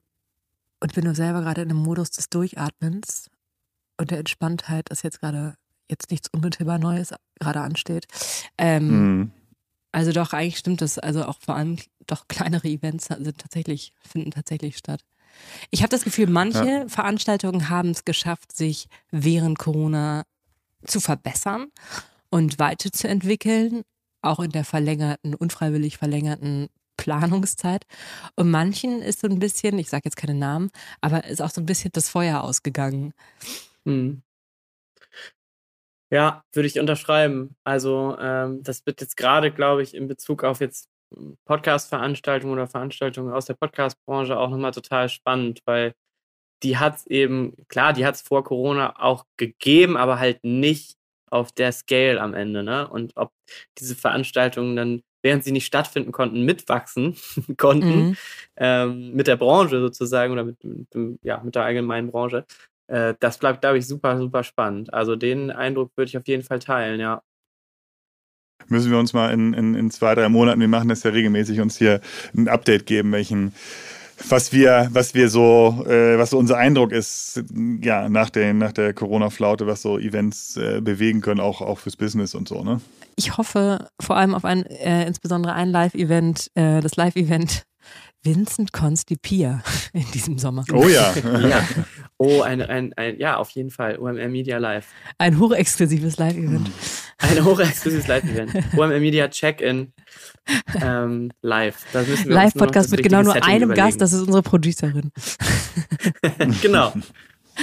und 0.79 0.93
bin 0.93 1.05
nur 1.05 1.15
selber 1.15 1.41
gerade 1.41 1.61
in 1.61 1.69
einem 1.69 1.79
Modus 1.79 2.11
des 2.11 2.29
Durchatmens 2.29 3.29
und 3.97 4.11
der 4.11 4.19
Entspanntheit, 4.19 4.91
dass 4.91 5.01
jetzt 5.01 5.21
gerade 5.21 5.55
jetzt 5.89 6.11
nichts 6.11 6.29
unmittelbar 6.29 6.79
Neues 6.79 7.13
gerade 7.39 7.61
ansteht. 7.61 8.05
Ähm, 8.57 8.87
mhm. 8.87 9.31
Also 9.93 10.11
doch, 10.11 10.33
eigentlich 10.33 10.57
stimmt 10.57 10.81
das. 10.81 10.99
Also 10.99 11.23
auch 11.23 11.39
vor 11.39 11.55
allem 11.55 11.77
doch 12.07 12.27
kleinere 12.27 12.67
Events 12.67 13.05
sind 13.05 13.37
tatsächlich, 13.37 13.93
finden 14.01 14.31
tatsächlich 14.31 14.75
statt. 14.75 15.05
Ich 15.69 15.81
habe 15.81 15.89
das 15.89 16.03
Gefühl, 16.03 16.27
manche 16.27 16.65
ja. 16.67 16.87
Veranstaltungen 16.87 17.69
haben 17.69 17.91
es 17.91 18.03
geschafft, 18.03 18.55
sich 18.55 18.87
während 19.11 19.57
Corona 19.59 20.23
zu 20.83 20.99
verbessern 20.99 21.67
und 22.29 22.59
weiterzuentwickeln, 22.59 23.83
auch 24.21 24.39
in 24.39 24.51
der 24.51 24.65
verlängerten, 24.65 25.35
unfreiwillig 25.35 25.97
verlängerten 25.97 26.69
Planungszeit. 26.97 27.85
Und 28.35 28.49
manchen 28.49 29.01
ist 29.01 29.21
so 29.21 29.27
ein 29.27 29.39
bisschen, 29.39 29.77
ich 29.77 29.89
sage 29.89 30.03
jetzt 30.05 30.17
keine 30.17 30.35
Namen, 30.35 30.71
aber 31.01 31.25
ist 31.25 31.41
auch 31.41 31.51
so 31.51 31.61
ein 31.61 31.65
bisschen 31.65 31.91
das 31.93 32.09
Feuer 32.09 32.43
ausgegangen. 32.43 33.13
Mhm. 33.85 34.23
Ja, 36.13 36.43
würde 36.53 36.67
ich 36.67 36.79
unterschreiben. 36.79 37.55
Also 37.63 38.15
ähm, 38.19 38.61
das 38.61 38.85
wird 38.85 39.01
jetzt 39.01 39.17
gerade, 39.17 39.51
glaube 39.51 39.81
ich, 39.81 39.95
in 39.95 40.07
Bezug 40.07 40.43
auf 40.43 40.59
jetzt 40.61 40.87
Podcast-Veranstaltungen 41.45 42.53
oder 42.53 42.67
Veranstaltungen 42.67 43.33
aus 43.33 43.45
der 43.45 43.55
Podcast-Branche 43.55 44.37
auch 44.37 44.51
nochmal 44.51 44.73
total 44.73 45.09
spannend, 45.09 45.61
weil 45.65 45.95
die 46.61 46.77
hat 46.77 46.97
es 46.97 47.07
eben, 47.07 47.55
klar, 47.67 47.93
die 47.93 48.05
hat 48.05 48.13
es 48.13 48.21
vor 48.21 48.43
Corona 48.43 48.93
auch 49.01 49.25
gegeben, 49.37 49.97
aber 49.97 50.19
halt 50.19 50.43
nicht 50.43 50.97
auf 51.31 51.51
der 51.51 51.71
Scale 51.71 52.21
am 52.21 52.35
Ende. 52.35 52.61
Ne? 52.61 52.87
Und 52.87 53.13
ob 53.17 53.31
diese 53.79 53.95
Veranstaltungen 53.95 54.75
dann, 54.75 55.01
während 55.23 55.43
sie 55.43 55.51
nicht 55.51 55.65
stattfinden 55.65 56.11
konnten, 56.11 56.45
mitwachsen 56.45 57.17
konnten, 57.57 58.09
mhm. 58.09 58.17
ähm, 58.57 59.13
mit 59.13 59.25
der 59.25 59.37
Branche 59.37 59.79
sozusagen 59.79 60.31
oder 60.31 60.43
mit, 60.43 60.63
mit, 60.63 61.19
ja, 61.23 61.41
mit 61.43 61.55
der 61.55 61.63
allgemeinen 61.63 62.11
Branche, 62.11 62.45
äh, 62.87 63.13
das 63.19 63.37
bleibt, 63.37 63.61
glaube 63.61 63.77
ich, 63.77 63.87
super, 63.87 64.17
super 64.17 64.43
spannend. 64.43 64.93
Also 64.93 65.15
den 65.15 65.51
Eindruck 65.51 65.91
würde 65.95 66.09
ich 66.09 66.17
auf 66.17 66.27
jeden 66.27 66.43
Fall 66.43 66.59
teilen, 66.59 66.99
ja. 66.99 67.21
Müssen 68.67 68.91
wir 68.91 68.99
uns 68.99 69.13
mal 69.13 69.31
in, 69.33 69.53
in, 69.53 69.75
in 69.75 69.91
zwei, 69.91 70.15
drei 70.15 70.29
Monaten, 70.29 70.61
wir 70.61 70.67
machen 70.67 70.89
das 70.89 71.03
ja 71.03 71.11
regelmäßig, 71.11 71.59
uns 71.59 71.77
hier 71.77 71.99
ein 72.35 72.47
Update 72.47 72.85
geben, 72.85 73.11
welchen 73.11 73.53
was 74.29 74.53
wir, 74.53 74.89
was 74.91 75.13
wir 75.13 75.29
so, 75.29 75.83
äh, 75.87 76.17
was 76.17 76.29
so 76.29 76.37
unser 76.37 76.57
Eindruck 76.57 76.91
ist, 76.91 77.43
ja, 77.81 78.09
nach, 78.09 78.29
den, 78.29 78.57
nach 78.57 78.71
der 78.71 78.93
Corona-Flaute, 78.93 79.67
was 79.67 79.81
so 79.81 79.97
Events 79.97 80.57
äh, 80.57 80.81
bewegen 80.81 81.21
können, 81.21 81.39
auch, 81.39 81.61
auch 81.61 81.79
fürs 81.79 81.97
Business 81.97 82.35
und 82.35 82.47
so, 82.47 82.63
ne? 82.63 82.79
Ich 83.15 83.37
hoffe 83.37 83.87
vor 84.01 84.17
allem 84.17 84.33
auf 84.33 84.45
ein, 84.45 84.65
äh, 84.65 85.05
insbesondere 85.05 85.53
ein 85.53 85.69
Live-Event, 85.69 86.51
äh, 86.55 86.81
das 86.81 86.95
Live-Event 86.95 87.63
Vincent 88.23 88.71
Constipia 88.71 89.61
in 89.93 90.09
diesem 90.11 90.37
Sommer. 90.37 90.63
Oh 90.71 90.87
ja. 90.87 91.13
ja. 91.47 91.67
Oh, 92.17 92.41
ein, 92.41 92.61
ein, 92.61 92.93
ein, 92.93 93.19
ja, 93.19 93.37
auf 93.37 93.49
jeden 93.51 93.69
Fall. 93.69 93.99
OMR 93.99 94.29
Media 94.29 94.57
Live. 94.57 94.87
Ein 95.17 95.39
hochexklusives 95.39 96.17
Live-Event. 96.17 96.69
Ein 97.19 97.45
hochexklusives 97.45 98.07
Live-Event. 98.07 98.53
OMR 98.77 98.99
Media 98.99 99.29
Check-In 99.29 99.93
ähm, 100.81 101.31
live. 101.41 101.77
Live-Podcast 102.25 102.91
mit 102.91 103.03
genau 103.03 103.21
nur 103.21 103.33
Setting 103.33 103.49
einem 103.49 103.63
überlegen. 103.71 103.87
Gast, 103.87 104.01
das 104.01 104.11
ist 104.11 104.21
unsere 104.21 104.41
Producerin. 104.41 105.11
genau. 106.61 106.93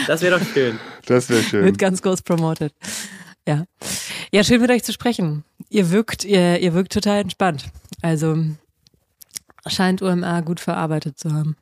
Das 0.07 0.23
wäre 0.23 0.39
doch 0.39 0.47
schön. 0.55 0.79
Das 1.07 1.29
wäre 1.29 1.43
schön. 1.43 1.65
Wird 1.65 1.79
ganz 1.79 2.01
groß 2.01 2.23
promoted. 2.23 2.73
Ja. 3.47 3.65
Ja, 4.33 4.45
schön 4.45 4.61
mit 4.61 4.71
euch 4.71 4.85
zu 4.85 4.93
sprechen. 4.93 5.45
Ihr 5.69 5.91
wirkt, 5.91 6.25
ihr, 6.25 6.61
ihr 6.61 6.73
wirkt 6.73 6.93
total 6.93 7.19
entspannt. 7.21 7.67
Also 8.01 8.37
scheint 9.67 10.03
UMR 10.03 10.43
gut 10.43 10.61
verarbeitet 10.61 11.19
zu 11.19 11.33
haben. 11.33 11.57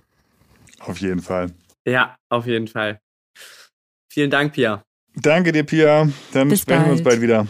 Auf 0.81 1.01
jeden 1.01 1.23
Fall. 1.23 1.53
Ja, 1.87 2.17
auf 2.29 2.47
jeden 2.47 2.69
Fall. 2.69 3.01
Vielen 4.11 4.31
Dank, 4.31 4.53
Pia. 4.53 4.83
Danke 5.15 5.53
dir, 5.53 5.65
Pia. 5.65 6.09
Dann 6.33 6.49
bis 6.49 6.61
sprechen 6.61 6.79
bald. 6.81 6.87
wir 6.87 6.93
uns 6.93 7.03
bald 7.03 7.21
wieder. 7.21 7.47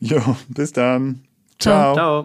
Jo, 0.00 0.36
bis 0.48 0.72
dann. 0.72 1.24
Ciao. 1.58 1.94
Ciao. 1.94 2.24